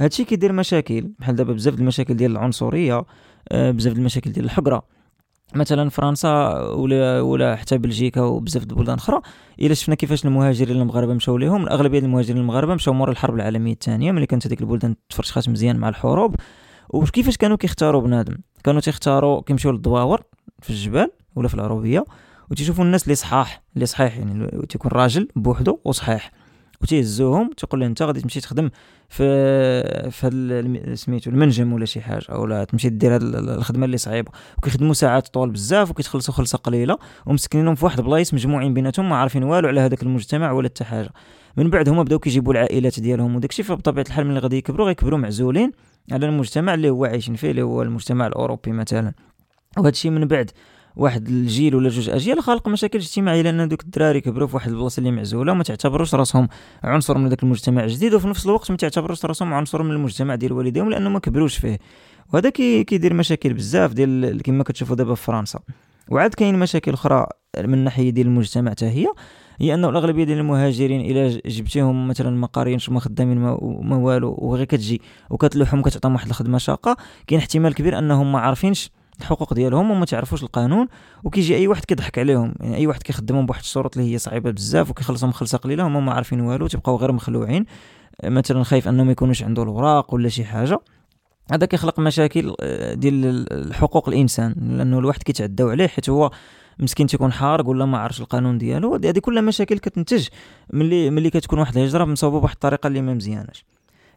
هادشي 0.00 0.24
كيدير 0.24 0.52
مشاكل 0.52 1.10
بحال 1.18 1.36
دابا 1.36 1.52
بزاف 1.52 1.74
المشاكل 1.74 2.14
ديال 2.14 2.30
العنصرية 2.30 3.04
آه، 3.48 3.70
بزاف 3.70 3.92
المشاكل 3.92 4.32
ديال 4.32 4.44
الحقرة. 4.44 4.95
مثلا 5.54 5.90
فرنسا 5.90 6.60
ولا 6.60 7.20
ولا 7.20 7.56
حتى 7.56 7.78
بلجيكا 7.78 8.20
وبزاف 8.20 8.64
د 8.64 8.70
البلدان 8.72 8.96
أخرى 8.96 9.20
إلا 9.60 9.74
شفنا 9.74 9.94
كيفاش 9.94 10.24
المهاجرين 10.24 10.76
المغاربه 10.76 11.14
مشاو 11.14 11.36
ليهم. 11.36 11.62
الاغلبيه 11.62 11.98
المهاجرين 11.98 12.36
المغاربه 12.36 12.74
مشاو 12.74 12.94
مور 12.94 13.10
الحرب 13.10 13.34
العالمية 13.34 13.72
الثانية 13.72 14.12
ملي 14.12 14.26
كانت 14.26 14.46
هذيك 14.46 14.60
البلدان 14.60 14.96
تفرشخات 15.08 15.48
مزيان 15.48 15.76
مع 15.76 15.88
الحروب. 15.88 16.34
وكيفاش 16.88 17.36
كانوا 17.36 17.56
كيختاروا 17.56 18.00
بنادم؟ 18.00 18.36
كانوا 18.64 18.80
تيختاروا 18.80 19.42
كيمشيو 19.42 19.70
للدواور 19.70 20.22
في 20.62 20.70
الجبال 20.70 21.10
ولا 21.36 21.48
في 21.48 21.54
العروبية 21.54 22.04
وتيشوفوا 22.50 22.84
الناس 22.84 23.04
اللي 23.04 23.14
صحاح 23.14 23.62
اللي 23.74 23.86
صحيح 23.86 24.16
يعني 24.16 24.66
تيكون 24.68 24.90
راجل 24.90 25.28
بوحدو 25.36 25.78
وصحيح. 25.84 26.30
وتيهزوهم 26.82 27.50
تيقول 27.56 27.80
له 27.80 27.86
أنت 27.86 28.02
غادي 28.02 28.20
تمشي 28.20 28.40
تخدم 28.40 28.70
في 29.08 30.10
في 30.10 30.94
سميتو 30.94 31.30
المنجم 31.30 31.72
ولا 31.72 31.84
شي 31.84 32.00
حاجة 32.00 32.26
اولا 32.28 32.64
تمشي 32.64 32.88
دير 32.88 33.16
الخدمة 33.22 33.84
اللي 33.84 33.96
صعيبة. 33.96 34.30
وكيخدموا 34.58 34.94
ساعات 34.94 35.28
طول 35.28 35.50
بزاف 35.50 35.90
وكيتخلصوا 35.90 36.34
خلصة 36.34 36.58
قليلة 36.58 36.98
ومسكنينهم 37.26 37.74
في 37.74 37.84
واحد 37.84 38.00
بلايص 38.00 38.34
مجموعين 38.34 38.74
بيناتهم 38.74 39.08
ما 39.08 39.16
عارفين 39.16 39.42
والو 39.42 39.68
على 39.68 39.80
هذاك 39.80 40.02
المجتمع 40.02 40.52
ولا 40.52 40.68
حتى 40.68 40.84
حاجة. 40.84 41.10
من 41.56 41.70
بعد 41.70 41.88
هما 41.88 42.02
بداو 42.02 42.18
كيجيبوا 42.18 42.52
العائلات 42.52 43.00
ديالهم 43.00 43.36
وداكشي 43.36 43.62
فبطبيعة 43.62 44.04
الحال 44.04 44.26
ملي 44.26 44.38
غادي 44.38 44.56
يكبروا 44.56 44.86
غيكبروا 44.86 45.18
معزولين 45.18 45.72
على 46.12 46.26
المجتمع 46.26 46.74
اللي 46.74 46.90
هو 46.90 47.04
عايشين 47.04 47.34
فيه 47.34 47.50
اللي 47.50 47.62
هو 47.62 47.82
المجتمع 47.82 48.26
الأوروبي 48.26 48.72
مثلا. 48.72 49.12
وهذا 49.76 49.88
الشيء 49.88 50.10
من 50.10 50.24
بعد 50.24 50.50
واحد 50.96 51.28
الجيل 51.28 51.74
ولا 51.74 51.88
جوج 51.88 52.10
أجيال 52.10 52.42
خالق 52.42 52.68
مشاكل 52.68 52.98
اجتماعية 52.98 53.42
لأن 53.42 53.68
دوك 53.68 53.82
الدراري 53.82 54.20
كبروا 54.20 54.48
في 54.48 54.56
واحد 54.56 54.70
البلاصة 54.70 55.00
اللي 55.00 55.10
معزولة 55.10 55.52
وما 55.52 55.64
تعتبروش 55.64 56.14
راسهم 56.14 56.48
عنصر 56.84 57.18
من 57.18 57.28
ذاك 57.28 57.42
المجتمع 57.42 57.84
الجديد 57.84 58.14
وفي 58.14 58.28
نفس 58.28 58.46
الوقت 58.46 58.70
ما 58.70 58.76
تعتبروش 58.76 59.24
راسهم 59.24 59.54
عنصر 59.54 59.82
من 59.82 59.90
المجتمع 59.90 60.34
ديال 60.34 60.52
والديهم 60.52 60.90
لأنه 60.90 61.10
ما 61.10 61.18
كبروش 61.18 61.58
فيه. 61.58 61.78
وهذا 62.32 62.50
كي 62.50 62.84
كيدير 62.84 63.14
مشاكل 63.14 63.54
بزاف 63.54 63.92
ديال 63.92 64.42
كما 64.42 64.64
كتشوفوا 64.64 64.96
دابا 64.96 65.14
في 65.14 65.22
فرنسا. 65.22 65.60
وعاد 66.08 66.34
كاين 66.34 66.58
مشاكل 66.58 66.92
أخرى 66.92 67.26
من 67.58 67.74
الناحيه 67.74 68.10
ديال 68.10 68.26
المجتمع 68.26 68.70
حتى 68.70 68.86
هي 68.86 69.06
هي 69.60 69.74
أنه 69.74 69.88
الأغلبية 69.88 70.24
ديال 70.24 70.38
المهاجرين 70.38 71.00
إلى 71.00 71.40
جبتيهم 71.46 72.08
مثلا 72.08 72.30
ما 72.30 72.46
قاريينش 72.46 72.88
ما 72.88 73.00
خدامين 73.00 73.38
ما 73.38 73.96
والو 73.96 74.36
وغير 74.38 74.64
كتجي 74.64 75.00
وكتلوحهم 75.30 75.82
كتعطيهم 75.82 76.12
واحد 76.12 76.28
الخدمة 76.28 76.58
شاقة. 76.58 76.96
كاين 77.26 77.40
احتمال 77.40 77.74
كبير 77.74 77.98
أنهم 77.98 78.32
ما 78.32 78.38
عارفينش 78.38 78.90
الحقوق 79.20 79.54
ديالهم 79.54 79.90
وما 79.90 80.04
تعرفوش 80.04 80.42
القانون 80.42 80.88
وكيجي 81.24 81.56
أي 81.56 81.66
واحد 81.66 81.84
كيضحك 81.84 82.18
عليهم. 82.18 82.54
يعني 82.60 82.76
أي 82.76 82.86
واحد 82.86 83.02
كيخدمهم 83.02 83.46
بواحد 83.46 83.60
الشروط 83.60 83.96
اللي 83.96 84.12
هي 84.12 84.18
صعيبة 84.18 84.50
بزاف 84.50 84.90
وكيخلصهم 84.90 85.32
خلصة 85.32 85.58
قليلة 85.58 85.86
هما 85.86 86.00
ما 86.00 86.12
عارفين 86.12 86.40
والو 86.40 86.66
تيبقاو 86.66 86.96
غير 86.96 87.12
مخلوعين. 87.12 87.64
مثلا 88.24 88.62
خايف 88.62 88.88
أنهم 88.88 89.06
ما 89.06 89.12
يكونوش 89.12 89.42
عنده 89.42 89.62
الاوراق 89.62 90.14
ولا 90.14 90.28
شي 90.28 90.44
حاجة. 90.44 90.78
هذا 91.52 91.66
كيخلق 91.66 92.00
مشاكل 92.00 92.54
آه، 92.60 92.94
ديال 92.94 93.74
حقوق 93.74 94.08
الإنسان. 94.08 94.54
لأنه 94.58 94.98
الواحد 94.98 95.22
كيتعداو 95.22 95.68
عليه 95.68 95.86
حيت 95.86 96.10
هو 96.10 96.30
مسكين 96.78 97.06
تيكون 97.06 97.32
حارق 97.32 97.68
ولا 97.68 97.84
ما 97.84 97.98
عرفش 97.98 98.20
القانون 98.20 98.58
ديالو. 98.58 98.94
هذه 98.94 99.18
كلها 99.18 99.42
مشاكل 99.42 99.78
كتنتج 99.78 100.28
ملي 100.72 101.10
ملي 101.10 101.30
كتكون 101.30 101.58
واحد 101.58 101.76
الهجرة 101.76 102.04
مصوبه 102.04 102.40
بواحد 102.40 102.54
الطريقة 102.54 102.86
اللي 102.86 103.00
ما 103.00 103.14
مزياناش. 103.14 103.64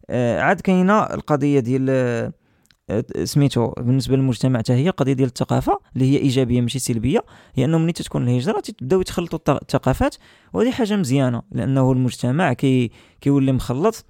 آه 0.10 0.42
عاد 0.42 0.62
كاينة 0.62 1.04
القضية 1.04 1.60
ديال 1.60 1.86
آه 1.90 2.32
سميتو 3.23 3.67
بالنسبة 3.67 4.15
للمجتمع 4.15 4.60
حتى 4.60 4.73
هي 4.73 4.89
قضية 4.89 5.13
ديال 5.13 5.28
الثقافة 5.28 5.80
اللي 5.95 6.13
هي 6.13 6.17
إيجابية 6.17 6.62
ماشي 6.62 6.80
سلبية 6.80 7.23
هي 7.56 7.65
انه 7.65 7.78
ملي 7.78 7.91
تتكون 7.91 8.23
الهجرة 8.23 8.60
تبداو 8.60 9.02
يتخلطوا 9.02 9.58
الثقافات 9.62 10.15
وهذه 10.54 10.71
حاجة 10.71 10.95
مزيانة 10.95 11.41
لأنه 11.52 11.91
المجتمع 11.91 12.54
كي 12.54 12.91
كيولي 13.21 13.52
مخلط 13.52 14.06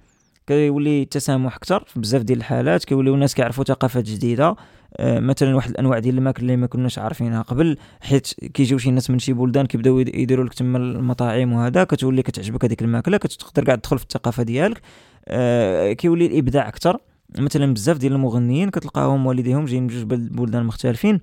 كيولي 0.46 1.02
التسامح 1.02 1.56
أكثر 1.56 1.84
في 1.86 2.00
بزاف 2.00 2.22
ديال 2.22 2.38
الحالات 2.38 2.84
كيوليو 2.84 3.14
الناس 3.14 3.34
كيعرفوا 3.34 3.64
ثقافات 3.64 4.04
جديدة. 4.04 4.56
آه، 4.96 5.20
مثلا 5.20 5.56
واحد 5.56 5.70
الأنواع 5.70 5.98
ديال 5.98 6.18
الماكل 6.18 6.42
اللي 6.42 6.56
ما 6.56 6.66
كناش 6.66 6.98
عارفينها 6.98 7.42
قبل 7.42 7.76
حيت 8.00 8.26
كيجيو 8.26 8.78
شي 8.78 8.90
ناس 8.90 9.10
من 9.10 9.18
شي 9.18 9.32
بلدان 9.32 9.66
كيبداو 9.66 9.98
يديروا 9.98 10.44
لك 10.44 10.54
تما 10.54 10.78
المطاعم 10.78 11.52
وهذا 11.52 11.84
كتولي 11.84 12.22
كتعجبك 12.22 12.64
هذيك 12.64 12.82
الماكلة 12.82 13.16
كتقدر 13.16 13.64
كاع 13.64 13.74
تدخل 13.74 13.98
في 13.98 14.04
الثقافة 14.04 14.42
ديالك. 14.42 14.80
آه، 15.28 15.92
كيولي 15.92 16.26
الإبداع 16.26 16.68
أكثر 16.68 16.98
مثلا 17.38 17.74
بزاف 17.74 17.98
ديال 17.98 18.12
المغنيين 18.12 18.70
كتلقاهم 18.70 19.26
والديهم 19.26 19.64
جايين 19.64 19.82
من 19.82 19.88
جوج 19.88 20.02
بلدان 20.02 20.64
مختلفين 20.64 21.20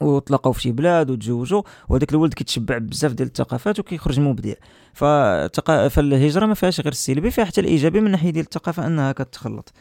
وطلقوا 0.00 0.52
في 0.52 0.60
شي 0.60 0.72
بلاد 0.72 1.10
وتزوجوا 1.10 1.62
وهذاك 1.88 2.10
الولد 2.12 2.34
كيتشبع 2.34 2.78
بزاف 2.78 3.12
ديال 3.12 3.28
الثقافات 3.28 3.78
وكيخرج 3.78 4.20
مبدع. 4.20 4.54
فالهجرة 4.92 6.46
ما 6.46 6.54
فيهاش 6.54 6.80
غير 6.80 6.92
السلبي 6.92 7.30
فيها 7.30 7.44
حتى 7.44 7.60
الإيجابي 7.60 8.00
من 8.00 8.10
ناحية 8.10 8.30
ديال 8.30 8.44
الثقافة 8.44 8.86
أنها 8.86 9.12
كتخلط. 9.12 9.72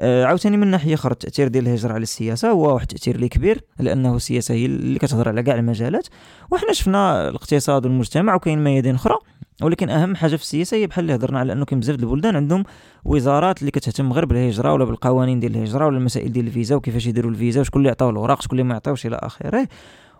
آه 0.00 0.24
عاوتاني 0.24 0.56
من 0.56 0.66
ناحية 0.66 0.94
أخرى 0.94 1.12
التأثير 1.12 1.48
ديال 1.48 1.68
الهجرة 1.68 1.92
على 1.92 2.02
السياسة 2.02 2.50
هو 2.50 2.74
واحد 2.74 2.86
التأثير 2.90 3.14
اللي 3.14 3.28
كبير 3.28 3.60
لأنه 3.78 4.16
السياسة 4.16 4.54
هي 4.54 4.66
اللي 4.66 4.98
كتهضر 4.98 5.28
على 5.28 5.42
كاع 5.42 5.54
المجالات. 5.54 6.08
وحنا 6.50 6.72
شفنا 6.72 7.28
الاقتصاد 7.28 7.86
والمجتمع 7.86 8.34
وكاين 8.34 8.64
ميادين 8.64 8.94
أخرى. 8.94 9.16
ولكن 9.62 9.90
أهم 9.90 10.16
حاجة 10.16 10.36
في 10.36 10.42
السياسة 10.42 10.76
هي 10.76 10.86
بحال 10.86 11.04
اللي 11.04 11.14
هضرنا 11.14 11.38
على 11.38 11.52
أنه 11.52 11.64
كاين 11.64 11.80
بزاف 11.80 12.00
البلدان 12.00 12.36
عندهم 12.36 12.64
وزارات 13.04 13.60
اللي 13.60 13.70
كتهتم 13.70 14.12
غير 14.12 14.24
بالهجرة 14.24 14.72
ولا 14.72 14.84
بالقوانين 14.84 15.40
ديال 15.40 15.56
الهجرة 15.56 15.86
ولا 15.86 15.98
المسائل 15.98 16.32
ديال 16.32 16.46
الفيزا 16.46 16.74
وكيفاش 16.74 17.06
يديروا 17.06 17.30
الفيزا 17.30 17.60
وشكون 17.60 17.80
اللي 17.80 17.88
يعطيو 17.88 18.10
الوراق 18.10 18.42
شكون 18.42 18.58
اللي 18.58 18.68
ما 18.68 18.74
يعطيوش 18.74 19.06
إلى 19.06 19.16
آخره. 19.16 19.68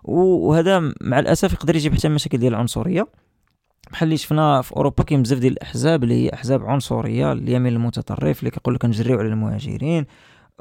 وهذا 0.03 0.93
مع 1.01 1.19
الأسف 1.19 1.53
يقدر 1.53 1.75
يجيب 1.75 1.93
حتى 1.93 2.09
مشاكل 2.09 2.37
ديال 2.37 2.53
العنصرية. 2.53 3.07
بحال 3.91 4.07
اللي 4.07 4.17
شفنا 4.17 4.61
في 4.61 4.75
أوروبا 4.75 5.03
كاين 5.03 5.21
بزاف 5.21 5.39
ديال 5.39 5.53
الأحزاب 5.53 6.03
اللي 6.03 6.25
هي 6.25 6.29
أحزاب 6.33 6.65
عنصرية 6.65 7.31
اليمين 7.31 7.73
المتطرف 7.73 8.39
اللي 8.39 8.51
كيقول 8.51 8.75
لك 8.75 8.85
نجريو 8.85 9.19
على 9.19 9.27
المهاجرين 9.27 10.05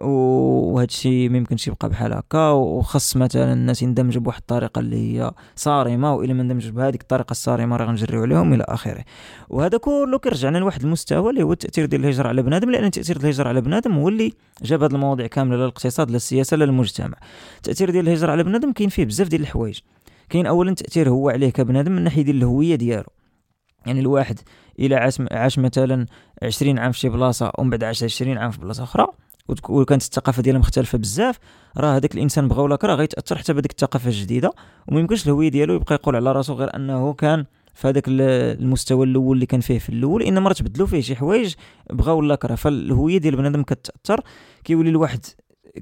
وهذا 0.01 0.85
الشيء 0.85 1.31
ما 1.31 1.37
يمكنش 1.37 1.69
يبقى 1.69 1.89
بحال 1.89 2.13
هكا 2.13 2.51
وخص 2.51 3.17
مثلا 3.17 3.53
الناس 3.53 3.83
يندمجوا 3.83 4.23
بواحد 4.23 4.41
الطريقة 4.41 4.79
اللي 4.79 4.97
هي 4.97 5.31
صارمة 5.57 6.15
وإلا 6.15 6.35
ما 6.35 6.43
اندمجوا 6.43 6.73
بهذيك 6.73 7.01
الطريقة 7.03 7.31
الصارمة 7.31 7.77
راه 7.77 7.87
غنجريو 7.87 8.23
عليهم 8.23 8.53
إلى 8.53 8.65
آخره. 8.69 9.05
وهذا 9.49 9.79
كله 9.79 10.19
كيرجعنا 10.19 10.59
لواحد 10.59 10.83
المستوى 10.83 11.31
اللي 11.31 11.43
هو 11.43 11.53
التأثير 11.53 11.87
ديال 11.87 12.01
الهجرة 12.05 12.29
على 12.29 12.43
بنادم 12.43 12.71
لأن 12.71 12.91
تاثير 12.91 13.17
الهجرة 13.17 13.49
على 13.49 13.61
بنادم 13.61 13.93
هو 13.99 14.09
اللي 14.09 14.33
جاب 14.63 14.83
هذه 14.83 14.93
المواضيع 14.93 15.27
كاملة 15.27 15.57
لا 15.57 15.63
الاقتصاد 15.65 16.11
لا 16.11 16.17
السياسة 16.17 16.57
لا 16.57 16.65
المجتمع. 16.65 17.19
التأثير 17.57 17.91
ديال 17.91 18.09
الهجرة 18.09 18.33
على 18.33 18.43
بنادم 18.43 18.73
كاين 18.73 18.89
فيه 18.89 19.05
بزاف 19.05 19.29
ديال 19.29 19.41
الحوايج. 19.41 19.79
كاين 20.31 20.47
اولا 20.47 20.75
تاثير 20.75 21.09
هو 21.09 21.31
عليه 21.31 21.51
كبنادم 21.51 21.93
من 21.93 22.03
ناحية 22.03 22.23
ديال 22.23 22.37
الهوية 22.37 22.75
ديالو. 22.75 23.09
يعني 23.87 24.01
الواحد 24.01 24.41
إلى 24.79 24.95
عاش 25.31 25.59
مثلا 25.59 26.07
20 26.43 26.79
عام 26.79 26.93
في 26.93 26.99
شي 26.99 27.09
بلاصة 27.09 27.53
ومن 27.59 27.71
بعد 27.71 27.85
عاش 27.85 28.05
20 28.05 28.39
عام 28.39 28.51
في 28.51 28.61
بلاصة 28.61 28.83
أخرى 28.83 29.07
وكانت 29.69 30.03
الثقافة 30.03 30.43
ديالها 30.43 30.61
مختلفة 30.61 30.99
بزاف. 30.99 31.39
راه 31.77 31.97
هذاك 31.97 32.15
الإنسان 32.15 32.49
بغى 32.49 32.63
ولا 32.63 32.77
كره 32.77 32.95
غيتاثر 32.95 33.39
حتى 33.39 33.53
بهذيك 33.53 33.71
الثقافة 33.71 34.09
الجديدة 34.09 34.53
وما 34.89 35.01
يمكنش 35.01 35.27
الهوية 35.27 35.49
ديالو 35.49 35.75
يبقى 35.75 35.95
يقول 35.95 36.17
على 36.17 36.33
راسو 36.33 36.55
غير 36.55 36.77
أنه 36.77 37.13
كان 37.13 37.45
في 37.75 37.89
هذاك 37.89 38.05
المستوى 38.09 39.07
الأول 39.07 39.37
اللي 39.37 39.47
كان 39.47 39.61
فيه 39.61 39.79
في 39.79 39.89
الأول 39.89 40.23
إنما 40.23 40.49
راه 40.49 40.55
تبدلوا 40.55 40.87
فيه 40.87 41.01
شي 41.01 41.17
حوايج 41.17 41.55
بغى 41.91 42.13
ولا 42.13 42.35
كره. 42.35 42.55
فالهوية 42.55 43.19
ديال 43.19 43.37
بنادم 43.37 43.63
كتأثر 43.63 44.21
كيولي 44.65 44.91
الواحد 44.91 45.25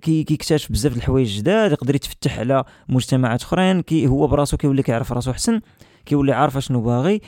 كي 0.03 0.25
كيكتشف 0.25 0.73
بزاف 0.73 0.97
الحوايج 0.97 1.39
جداد 1.39 1.73
يقدر 1.73 1.95
يتفتح 1.95 2.39
على 2.39 2.65
مجتمعات 2.89 3.43
أخرين 3.43 3.83
كي 3.83 4.07
هو 4.07 4.27
براسو 4.27 4.57
كيولي 4.57 4.83
كيعرف 4.83 5.13
راسو 5.13 5.31
أحسن 5.31 5.61
كيولي 6.07 6.33
عارف 6.33 6.59
شنو 6.59 6.81
باغي. 6.81 7.21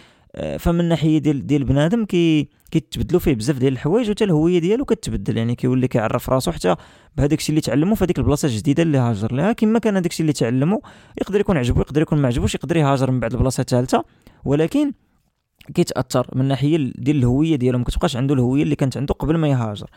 فمن 0.59 0.85
ناحية 0.88 1.18
ديال 1.18 1.46
ديال 1.46 1.64
بنادم 1.64 2.05
كي 2.05 2.49
كيتبدلوا 2.70 3.20
فيه 3.20 3.35
بزاف 3.35 3.59
ديال 3.59 3.72
الحوايج 3.72 4.09
وحتى 4.09 4.25
الهوية 4.25 4.59
ديالو 4.59 4.85
كتبدل 4.85 5.37
يعني 5.37 5.55
كيولي 5.55 5.88
كيعرف 5.88 6.31
راسو 6.31 6.53
حتى 6.53 6.77
بهذاك 7.16 7.38
الشيء 7.38 7.51
اللي 7.51 7.61
تعلمو 7.61 7.94
في 7.94 8.05
هذيك 8.05 8.18
البلاصة 8.18 8.46
الجديده 8.46 8.83
اللي 8.83 8.99
هاجر 8.99 9.35
لها. 9.35 9.53
كما 9.53 9.79
كان 9.79 9.96
هذاك 9.96 10.11
الشيء 10.11 10.25
اللي 10.25 10.33
تعلمو 10.33 10.83
يقدر 11.20 11.40
يكون 11.40 11.57
عجبو 11.57 11.81
يقدر 11.81 12.03
يكون 12.03 12.18
ما 12.18 12.29
عجبوش 12.29 12.55
يقدر 12.55 12.77
يهاجر 12.77 13.11
من 13.11 13.20
بعد 13.20 13.33
البلاصة 13.33 13.61
الثالثة. 13.61 14.05
ولكن 14.44 14.92
كيتأثر 15.75 16.27
من 16.35 16.44
ناحية 16.44 16.92
ديال 16.94 17.16
الهوية 17.16 17.57
ديالو 17.57 17.79
ما 17.79 17.85
كتبقاش 17.85 18.16
عنده 18.16 18.35
الهوية 18.35 18.62
اللي 18.62 18.77
كانت 18.77 18.96
عنده 18.96 19.14
قبل 19.14 19.37
ما 19.37 19.49
يهاجر. 19.49 19.87
آه، 19.87 19.90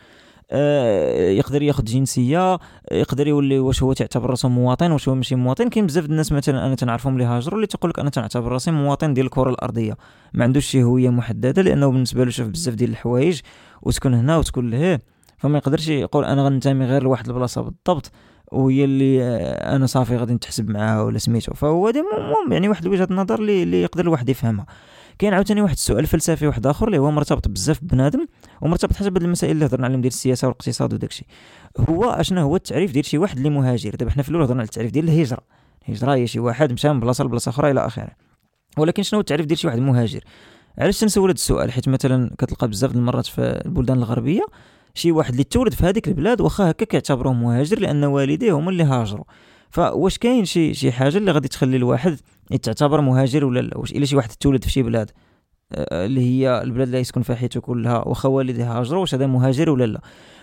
يقدر 1.38 1.62
ياخذ 1.62 1.84
جنسية 1.84 2.58
يقدر 2.92 3.26
يولي 3.26 3.58
واش 3.58 3.82
هو 3.82 3.92
تعتبر 3.92 4.30
راسو 4.30 4.48
مواطن 4.48 4.90
واش 4.92 5.08
هو 5.08 5.14
ماشي 5.14 5.34
مواطن. 5.34 5.68
كاين 5.68 5.86
بزاف 5.86 6.04
الناس 6.04 6.32
مثلا 6.32 6.66
أنا 6.66 6.74
تنعرفهم 6.74 7.12
اللي 7.12 7.24
هاجروا 7.24 7.56
اللي 7.56 7.66
تقول 7.66 7.90
لك 7.90 7.98
أنا 7.98 8.10
تنعتبر 8.10 8.52
راسي 8.52 8.70
مواطن 8.70 9.14
ديال 9.14 9.26
الكرة 9.26 9.50
الأرضية. 9.50 9.96
ما 10.34 10.44
عندوش 10.44 10.66
شي 10.66 10.82
هوية 10.82 11.10
محددة 11.10 11.62
لأنه 11.62 11.90
بالنسبة 11.90 12.24
له 12.24 12.30
شاف 12.30 12.46
بزاف 12.46 12.74
ديال 12.74 12.90
الحوايج 12.90 13.40
وتكون 13.82 14.14
هنا 14.14 14.36
وتكون 14.36 14.70
لهيه. 14.70 15.00
فما 15.38 15.58
يقدرش 15.58 15.88
يقول 15.88 16.24
أنا 16.24 16.42
غنتمي 16.44 16.84
غير 16.84 17.02
لواحد 17.02 17.26
البلاصة 17.26 17.60
بالضبط 17.60 18.10
وهي 18.52 18.84
اللي 18.84 19.22
آه، 19.22 19.76
أنا 19.76 19.86
صافي 19.86 20.16
غادي 20.16 20.34
نتحسب 20.34 20.70
معاها 20.70 21.02
ولا 21.02 21.18
سميتو. 21.18 21.54
فهو 21.54 21.88
هذه 21.88 22.04
يعني 22.50 22.68
واحد 22.68 22.86
وجهة 22.86 23.08
نظر 23.10 23.38
اللي 23.38 23.82
يقدر 23.82 24.04
الواحد 24.04 24.28
يفهمها. 24.28 24.66
كاين 25.20 25.34
عاوتاني 25.34 25.62
واحد 25.62 25.74
السؤال 25.74 26.06
فلسفي 26.06 26.46
واحد 26.46 26.66
آخر 26.66 26.86
اللي 26.86 26.98
هو 26.98 27.10
مرتبط 27.10 27.48
بزاف 27.48 27.84
بنادم 27.84 28.26
ومرتبط 28.60 28.92
حسب 28.92 29.14
هاد 29.14 29.22
المسائل 29.22 29.52
اللي 29.52 29.66
هضرنا 29.66 29.86
عليهم 29.86 30.00
ديال 30.00 30.12
السياسة 30.12 30.48
والاقتصاد 30.48 30.94
وداكشي 30.94 31.26
هو 31.88 32.04
اشنا 32.04 32.42
هو 32.42 32.56
التعريف 32.56 32.92
ديال 32.92 33.04
شي 33.04 33.18
واحد 33.18 33.36
اللي 33.36 33.50
مهاجر؟ 33.50 33.90
دابا 33.90 34.10
حنا 34.10 34.22
في 34.22 34.28
الأول 34.28 34.44
هضرنا 34.44 34.60
على 34.60 34.66
التعريف 34.66 34.90
ديال 34.90 35.04
الهجرة. 35.04 35.40
الهجرة 35.88 36.14
هي 36.14 36.26
شي 36.26 36.40
واحد 36.40 36.72
مشى 36.72 36.92
من 36.92 37.00
بلاصة 37.00 37.24
لبلاصة 37.24 37.48
أخرى 37.48 37.70
إلى 37.70 37.86
آخره. 37.86 38.10
ولكن 38.78 39.02
شنو 39.02 39.18
هو 39.18 39.20
التعريف 39.20 39.46
ديال 39.46 39.58
شي 39.58 39.66
واحد 39.66 39.78
مهاجر؟ 39.78 40.24
علاش 40.78 41.00
تنسول 41.00 41.24
هذا 41.24 41.34
السؤال؟ 41.34 41.72
حيت 41.72 41.88
مثلا 41.88 42.30
كتلقى 42.38 42.68
بزاف 42.68 42.94
المرات 42.94 43.26
في 43.26 43.62
البلدان 43.66 43.98
الغربية 43.98 44.46
شي 44.94 45.12
واحد 45.12 45.30
اللي 45.30 45.44
تولد 45.44 45.74
في 45.74 45.84
هذيك 45.84 46.08
البلاد 46.08 46.40
واخا 46.40 46.70
هكا 46.70 46.84
كيعتبروه 46.84 47.32
مهاجر 47.32 47.80
لأن 47.80 48.04
والديه 48.04 48.52
هما 48.52 48.70
اللي 48.70 48.84
هاجروا. 48.84 49.24
فواش 49.70 50.18
كاين 50.18 50.44
شي 50.44 50.74
شي 50.74 50.92
حاجة 50.92 51.16
اللي 51.18 51.32
غادي 51.32 51.48
تخلي 51.48 51.76
الواحد 51.76 52.18
يتعتبر 52.50 53.00
مهاجر 53.00 53.44
ولا 53.44 53.60
لا؟ 53.60 53.78
واش 53.78 53.92
إلا 53.92 54.04
شي 54.04 54.16
واحد 54.16 54.30
تولد 54.30 54.64
في 54.64 54.70
شي 54.70 54.82
بلاد 54.82 55.10
آه، 55.72 56.06
اللي 56.06 56.20
هي 56.20 56.62
البلاد 56.62 56.86
اللي 56.86 57.00
يسكن 57.00 57.22
فيها 57.22 57.36
حياته 57.36 57.60
كلها 57.60 58.08
واخا 58.08 58.28
والديه 58.28 58.78
هاجروا 58.78 59.00
واش 59.00 59.14
هذا 59.14 59.26
مهاجر 59.26 59.70
ولا 59.70 59.86
لا؟ 59.86 60.00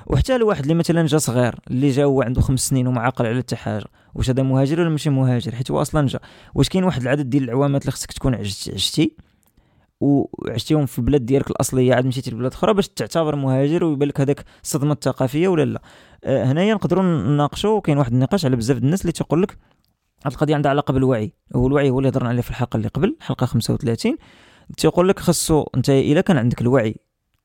وحتى 0.08 0.36
الواحد 0.36 0.62
اللي 0.62 0.74
مثلا 0.74 1.06
جا 1.06 1.18
صغير 1.18 1.56
اللي 1.72 1.90
جا 1.90 2.04
هو 2.04 2.22
عنده 2.22 2.42
خمس 2.42 2.68
سنين 2.68 2.88
وما 2.88 3.02
عاقل 3.02 3.26
على 3.26 3.38
حتى 3.38 3.56
حاجة 3.56 3.86
واش 4.16 4.30
هذا 4.30 4.44
مهاجر 4.44 4.80
ولا 4.80 4.90
ماشي 4.90 5.10
مهاجر؟ 5.10 5.56
حيت 5.56 5.72
هو 5.72 5.82
أصلا 5.82 6.08
جا. 6.08 6.20
واش 6.56 6.70
كاين 6.70 6.84
واحد 6.84 7.02
العدد 7.02 7.30
ديال 7.30 7.44
العوامات 7.44 7.82
اللي 7.82 7.92
خصك 7.92 8.12
تكون 8.12 8.36
عشتي 8.36 9.12
وعشتيهم 10.00 10.86
في 10.86 11.00
البلاد 11.00 11.26
ديالك 11.26 11.50
الأصلية 11.50 11.94
عاد 11.96 12.06
مشيتي 12.06 12.32
لبلاد 12.32 12.54
أخرى 12.54 12.74
باش 12.74 12.90
تعتبر 12.90 13.36
مهاجر 13.36 13.84
ويبان 13.84 14.08
لك 14.08 14.22
هذاك 14.22 14.46
الصدمة 14.64 14.94
الثقافية 14.94 15.48
ولا 15.48 15.66
لا؟ 15.66 15.82
آه 16.24 16.46
هنايا 16.46 16.74
نقدروا 16.74 17.04
نناقشوا 17.04 17.80
كاين 17.80 17.98
واحد 17.98 18.14
النقاش 18.14 18.46
على 18.46 18.56
بزاف 18.56 18.78
الناس 18.78 19.02
اللي 19.02 19.12
تيقول 19.12 19.42
لك 19.42 19.58
القضية 20.26 20.56
عندها 20.56 20.70
علاقة 20.72 20.92
بالوعي 20.92 21.34
هو 21.56 21.68
الوعي 21.68 21.90
هو 21.90 22.00
اللي 22.00 22.10
هضرنا 22.10 22.30
عليه 22.30 22.42
في 22.42 22.50
الحلقة 22.50 22.78
اللي 22.78 22.88
قبل 22.88 23.18
حلقة 23.22 23.46
35 23.46 24.18
تيقول 24.78 25.10
لك 25.10 25.20
خاصو 25.20 25.64
أنت 25.76 25.90
إلا 25.90 26.22
كان 26.22 26.38
عندك 26.38 26.62
الوعي 26.62 26.96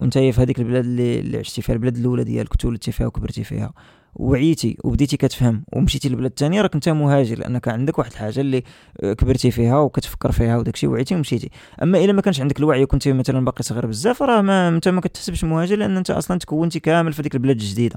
وأنت 0.02 0.18
في 0.18 0.40
هذيك 0.42 0.58
البلاد 0.58 0.84
اللي, 0.84 1.20
اللي 1.20 1.38
عشتي 1.38 1.62
فيها 1.62 1.74
البلاد 1.74 1.96
الأولى 1.96 2.24
ديالك 2.24 2.54
وتولدتي 2.54 2.92
فيها 2.92 3.06
وكبرتي 3.06 3.44
فيها 3.44 3.72
وعيتي 4.14 4.76
وبديتي 4.84 5.16
كتفهم 5.16 5.64
ومشيتي 5.72 6.08
للبلاد 6.08 6.30
الثانية 6.30 6.62
راك 6.62 6.74
أنت 6.74 6.88
مهاجر 6.88 7.38
لأنك 7.38 7.68
عندك 7.68 7.98
واحد 7.98 8.10
الحاجة 8.10 8.40
اللي 8.40 8.62
كبرتي 9.02 9.50
فيها 9.50 9.78
وكتفكر 9.78 10.32
فيها 10.32 10.56
وداكشي 10.58 10.86
وعيتي 10.86 11.14
ومشيتي. 11.14 11.50
أما 11.82 12.04
إلا 12.04 12.12
ما 12.12 12.20
كانش 12.20 12.40
عندك 12.40 12.58
الوعي 12.58 12.82
وكنت 12.82 13.08
مثلا 13.08 13.44
باقي 13.44 13.62
صغير 13.62 13.86
بزاف 13.86 14.22
راه 14.22 14.40
ما 14.40 14.68
أنت 14.68 14.88
ما 14.88 15.00
كتحسبش 15.00 15.44
مهاجر 15.44 15.76
لأن 15.76 15.96
أنت 15.96 16.10
أصلا 16.10 16.38
تكونتي 16.38 16.80
كامل 16.80 17.12
في 17.12 17.22
ديك 17.22 17.34
البلاد 17.34 17.56
الجديدة. 17.56 17.96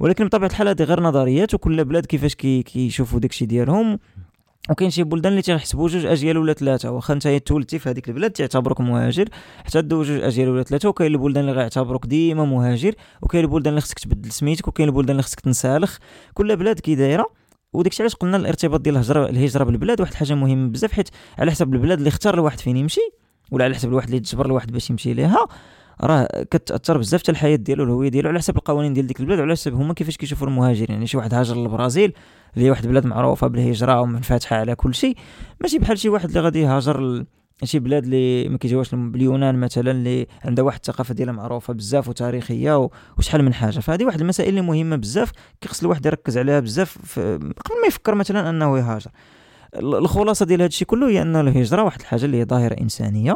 ولكن 0.00 0.26
بطبيعة 0.26 0.48
الحال 0.48 0.68
هذه 0.68 0.82
غير 0.82 1.00
نظريات 1.00 1.54
وكل 1.54 1.84
بلاد 1.84 2.06
كيفاش 2.06 2.34
كيشوفوا 2.34 3.18
كي 3.18 3.22
داكشي 3.22 3.46
ديالهم. 3.46 3.98
وكاين 4.70 4.90
شي 4.90 5.02
بلدان 5.02 5.32
اللي 5.32 5.42
تيحسبوا 5.42 5.88
جوج 5.88 6.06
أجيال 6.06 6.38
ولا 6.38 6.52
ثلاثة 6.52 6.90
واخا 6.90 7.14
انت 7.14 7.28
تولدتي 7.28 7.78
في 7.78 7.88
هذيك 7.90 8.08
البلاد 8.08 8.30
تعتبروك 8.30 8.80
مهاجر 8.80 9.28
حتى 9.64 9.82
دو 9.82 10.02
جوج 10.02 10.22
أجيال 10.22 10.48
ولا 10.48 10.62
ثلاثة 10.62 10.88
وكاين 10.88 11.12
البلدان 11.12 11.44
اللي 11.44 11.56
غيعتبروك 11.56 12.06
ديما 12.06 12.44
مهاجر 12.44 12.94
وكاين 13.22 13.44
البلدان 13.44 13.70
اللي 13.70 13.80
خصك 13.80 13.98
تبدل 13.98 14.30
سميتك 14.32 14.68
وكاين 14.68 14.88
البلدان 14.88 15.10
اللي 15.10 15.22
خصك 15.22 15.40
تنسالخ. 15.40 15.98
كل 16.34 16.56
بلاد 16.56 16.80
كي 16.80 16.94
دايرة 16.94 17.26
وداكشي 17.72 18.02
علاش 18.02 18.14
قلنا 18.14 18.36
الارتباط 18.36 18.80
ديال 18.80 18.94
الهجرة 18.94 19.28
الهجرة 19.28 19.64
بالبلاد 19.64 20.00
واحد 20.00 20.12
الحاجة 20.12 20.34
مهمة 20.34 20.70
بزاف 20.70 20.92
حيت 20.92 21.08
على 21.38 21.50
حسب 21.50 21.74
البلاد 21.74 21.98
اللي 21.98 22.08
اختار 22.08 22.34
الواحد 22.34 22.60
فين 22.60 22.76
يمشي 22.76 23.00
ولا 23.50 23.64
على 23.64 23.74
حسب 23.74 23.88
الواحد 23.88 24.08
اللي 24.08 24.20
تجبر 24.20 24.46
الواحد 24.46 24.72
باش 24.72 24.90
يمشي 24.90 25.14
ليها. 25.14 25.46
راه 26.00 26.28
كتأثر 26.50 26.98
بزاف 26.98 27.22
حتى 27.22 27.32
الحياة 27.32 27.56
ديالو 27.56 27.84
الهوية 27.84 28.08
ديالو 28.08 28.28
على 28.28 28.38
حسب 28.38 28.56
القوانين 28.56 28.92
ديال 28.92 29.06
ديك 29.06 29.20
البلاد 29.20 29.38
وعلى 29.38 29.52
حسب 29.52 29.74
هما 29.74 29.94
كيفاش 29.94 30.16
كيشوفوا 30.16 30.46
المهاجرين. 30.46 30.90
يعني 30.90 31.06
شي 31.06 31.16
واحد 31.16 31.34
هاجر 31.34 31.56
للبرازيل 31.56 32.12
اللي 32.54 32.66
هي 32.66 32.70
واحد 32.70 32.84
البلاد 32.84 33.06
معروفة 33.06 33.46
بالهجره 33.46 34.00
ومنفتحة 34.00 34.56
على 34.56 34.74
كل 34.74 34.94
شيء. 34.94 35.16
ماشي 35.60 35.78
بحال 35.78 35.98
شي 35.98 36.08
واحد 36.08 36.28
اللي 36.28 36.40
غادي 36.40 36.60
يهاجر 36.60 37.24
شي 37.64 37.78
بلاد 37.78 38.04
اللي 38.04 38.48
ما 38.48 38.58
كيجيوهاش 38.58 38.94
باليونان 38.94 39.60
مثلا 39.60 39.90
اللي 39.90 40.26
عندها 40.44 40.64
واحد 40.64 40.78
الثقافة 40.78 41.14
ديالها 41.14 41.32
معروفة 41.32 41.74
بزاف 41.74 42.08
وتاريخية 42.08 42.88
وشحال 43.18 43.42
من 43.44 43.54
حاجة. 43.54 43.78
فهذه 43.78 44.04
واحد 44.04 44.20
المسائل 44.20 44.48
اللي 44.48 44.60
مهمة 44.60 44.96
بزاف 44.96 45.32
كيخص 45.60 45.82
الواحد 45.82 46.06
يركز 46.06 46.38
عليها 46.38 46.60
بزاف 46.60 47.18
قبل 47.18 47.80
ما 47.82 47.86
يفكر 47.88 48.14
مثلا 48.14 48.50
أنه 48.50 48.78
يهاجر. 48.78 49.10
الخلاصة 49.76 50.46
ديال 50.46 50.60
هذا 50.60 50.68
الشيء 50.68 50.88
كله 50.88 51.08
هي 51.08 51.22
أن 51.22 51.36
الهجرة 51.36 51.82
واحد 51.82 52.00
الحاجة 52.00 52.24
اللي 52.24 52.36
هي 52.36 52.44
ظاهرة 52.44 52.80
إنسانية. 52.80 53.34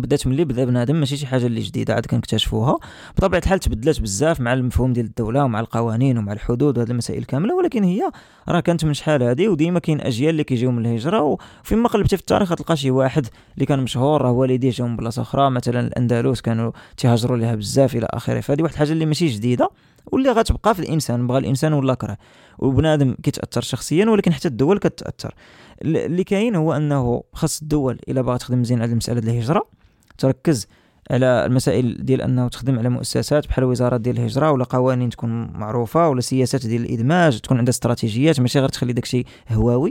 بدات 0.00 0.26
ملي 0.26 0.44
بدا 0.44 0.64
بنادم 0.64 0.96
ماشي 0.96 1.16
شي 1.16 1.26
حاجة 1.26 1.46
اللي 1.46 1.60
جديده 1.60 1.94
عاد 1.94 2.06
كنكتشفوها. 2.06 2.78
بطبيعة 3.16 3.40
الحال 3.40 3.58
تبدلات 3.58 4.00
بزاف 4.00 4.40
مع 4.40 4.52
المفهوم 4.52 4.92
ديال 4.92 5.06
الدولة 5.06 5.44
ومع 5.44 5.60
القوانين 5.60 6.18
ومع 6.18 6.32
الحدود 6.32 6.78
وهذه 6.78 6.90
المسائل 6.90 7.24
كاملة 7.24 7.54
ولكن 7.54 7.84
هي 7.84 8.10
راه 8.48 8.60
كانت 8.60 8.84
من 8.84 8.94
شحال 8.94 9.22
هذه 9.22 9.48
وديما 9.48 9.78
كاين 9.78 10.00
أجيال 10.00 10.30
اللي 10.30 10.44
كيجيو 10.44 10.70
من 10.70 10.86
الهجرة 10.86 11.38
وفيما 11.62 11.88
قلبتي 11.88 12.16
في 12.16 12.22
التاريخ 12.22 12.54
تلقى 12.54 12.76
شي 12.76 12.90
واحد 12.90 13.26
اللي 13.54 13.66
كان 13.66 13.78
مشهور 13.78 14.22
راه 14.22 14.30
والديه 14.30 14.70
جاو 14.70 14.88
من 14.88 14.96
بلاصة 14.96 15.22
أخرى 15.22 15.50
مثلا 15.50 15.80
الأندلس 15.80 16.40
كانوا 16.40 16.72
تيهاجروا 16.96 17.36
لها 17.36 17.54
بزاف 17.54 17.96
إلى 17.96 18.06
آخره. 18.10 18.40
فهذه 18.40 18.62
واحد 18.62 18.72
الحاجة 18.72 18.92
اللي 18.92 19.06
ماشي 19.06 19.26
جديدة 19.26 19.70
واللي 20.06 20.30
غتبقى 20.30 20.74
في 20.74 20.80
الإنسان 20.80 21.26
بغى 21.26 21.38
الإنسان 21.38 21.72
ولا 21.72 21.94
كره. 21.94 22.16
وبنادم 22.58 23.14
كيتأثر 23.22 23.60
شخصيا 23.60 24.06
ولكن 24.06 24.32
حتى 24.32 24.48
الدول 24.48 24.78
كتأثر. 24.78 25.34
اللي 25.82 26.24
كاين 26.24 26.56
هو 26.56 26.72
أنه 26.72 27.22
خاص 27.32 27.62
الدول 27.62 27.98
إلا 28.08 28.22
باغا 28.22 28.36
تخدم 28.36 28.60
مزيان 28.60 28.82
على 28.82 28.94
مساله 28.94 29.18
الهجرة 29.18 29.79
تركز 30.20 30.66
على 31.10 31.46
المسائل 31.46 32.04
ديال 32.04 32.22
أنه 32.22 32.48
تخدم 32.48 32.78
على 32.78 32.88
مؤسسات 32.88 33.48
بحال 33.48 33.64
وزارات 33.64 34.00
ديال 34.00 34.18
الهجرة 34.18 34.50
ولا 34.50 34.64
قوانين 34.64 35.10
تكون 35.10 35.50
معروفة 35.52 36.08
ولا 36.08 36.20
سياسات 36.20 36.66
ديال 36.66 36.84
الإدماج 36.84 37.40
تكون 37.40 37.58
عندها 37.58 37.70
استراتيجيات 37.70 38.40
ماشي 38.40 38.58
غير 38.60 38.68
تخلي 38.68 38.92
داكشي 38.92 39.24
هواوي. 39.50 39.90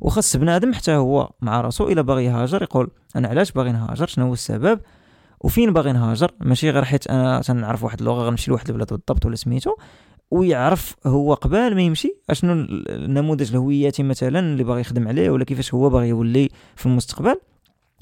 وخاص 0.00 0.36
بنادم 0.36 0.72
حتى 0.74 0.92
هو 0.92 1.30
مع 1.40 1.60
راسو 1.60 1.88
إلا 1.88 2.02
باغي 2.02 2.24
يهاجر 2.24 2.62
يقول 2.62 2.90
أنا 3.16 3.28
علاش 3.28 3.52
باغي 3.52 3.72
نهاجر؟ 3.72 4.06
شنو 4.06 4.26
هو 4.26 4.32
السبب؟ 4.32 4.80
وفين 5.40 5.72
باغي 5.72 5.92
نهاجر؟ 5.92 6.30
ماشي 6.40 6.70
غير 6.70 6.84
حيت 6.84 7.06
أنا 7.06 7.40
تنعرف 7.40 7.84
واحد 7.84 7.98
اللغة 7.98 8.22
غنمشي 8.22 8.50
لواحد 8.50 8.68
البلاد 8.68 8.88
بالضبط 8.88 9.26
ولا 9.26 9.36
سميتو 9.36 9.70
ويعرف 10.30 10.96
هو 11.06 11.34
قبل 11.34 11.74
ما 11.74 11.82
يمشي 11.82 12.16
أشنو 12.30 12.52
النموذج 12.88 13.50
الهوياتي 13.50 14.02
مثلا 14.02 14.38
اللي 14.38 14.64
باغي 14.64 14.80
يخدم 14.80 15.08
عليه 15.08 15.30
ولا 15.30 15.44
كيفاش 15.44 15.74
هو 15.74 15.90
باغي 15.90 16.08
يولي 16.08 16.48
في 16.76 16.86
المستقبل. 16.86 17.36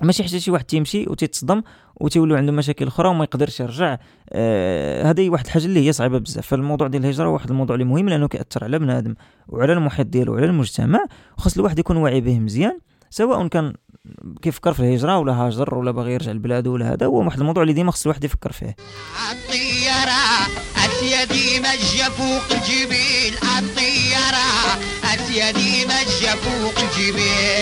ماشي 0.02 0.24
حتى 0.24 0.40
شي 0.40 0.50
واحد 0.50 0.64
تيمشي 0.64 1.04
وتيتصدم 1.08 1.62
وتيولوا 1.96 2.36
عنده 2.36 2.52
مشاكل 2.52 2.86
أخرى 2.86 3.08
وما 3.08 3.24
يقدرش 3.24 3.60
يرجع. 3.60 3.98
آه 4.30 5.10
هذه 5.10 5.30
واحد 5.30 5.44
الحاجة 5.44 5.64
اللي 5.64 5.86
هي 5.86 5.92
صعيبة 5.92 6.18
بزاف. 6.18 6.46
فالموضوع 6.46 6.88
ديال 6.88 7.04
الهجرة 7.04 7.28
واحد 7.28 7.50
الموضوع 7.50 7.74
اللي 7.74 7.84
مهم 7.84 8.08
لأنه 8.08 8.28
كيأثر 8.28 8.64
على 8.64 8.78
بنادم 8.78 9.14
وعلى 9.48 9.72
المحيط 9.72 10.06
ديالو 10.06 10.32
وعلى 10.32 10.46
المجتمع. 10.46 11.04
وخاص 11.38 11.56
الواحد 11.56 11.78
يكون 11.78 11.96
واعي 11.96 12.20
به 12.20 12.38
مزيان 12.38 12.78
سواء 13.10 13.46
كان 13.46 13.72
كيفكر 14.42 14.72
في 14.72 14.80
الهجرة 14.80 15.18
ولا 15.18 15.32
هاجر 15.32 15.74
ولا 15.74 15.90
باغي 15.90 16.12
يرجع 16.12 16.32
لبلادو 16.32 16.72
ولا 16.72 16.92
هذا 16.92 17.06
هو 17.06 17.24
واحد 17.24 17.38
الموضوع 17.40 17.62
اللي 17.62 17.72
ديما 17.72 17.92
خص 17.92 18.06
الواحد 18.06 18.24
يفكر 18.24 18.52
فيه. 18.52 18.76
الطيارة 19.32 20.20
اسيدي 20.76 21.60
مجه 21.60 22.10
فوق 22.10 22.58
الجبيل 22.58 23.34
الطيارة 23.58 24.48
اسيدي 25.04 25.84
مجه 25.84 26.34
فوق 26.34 26.78
الطياره 26.78 27.59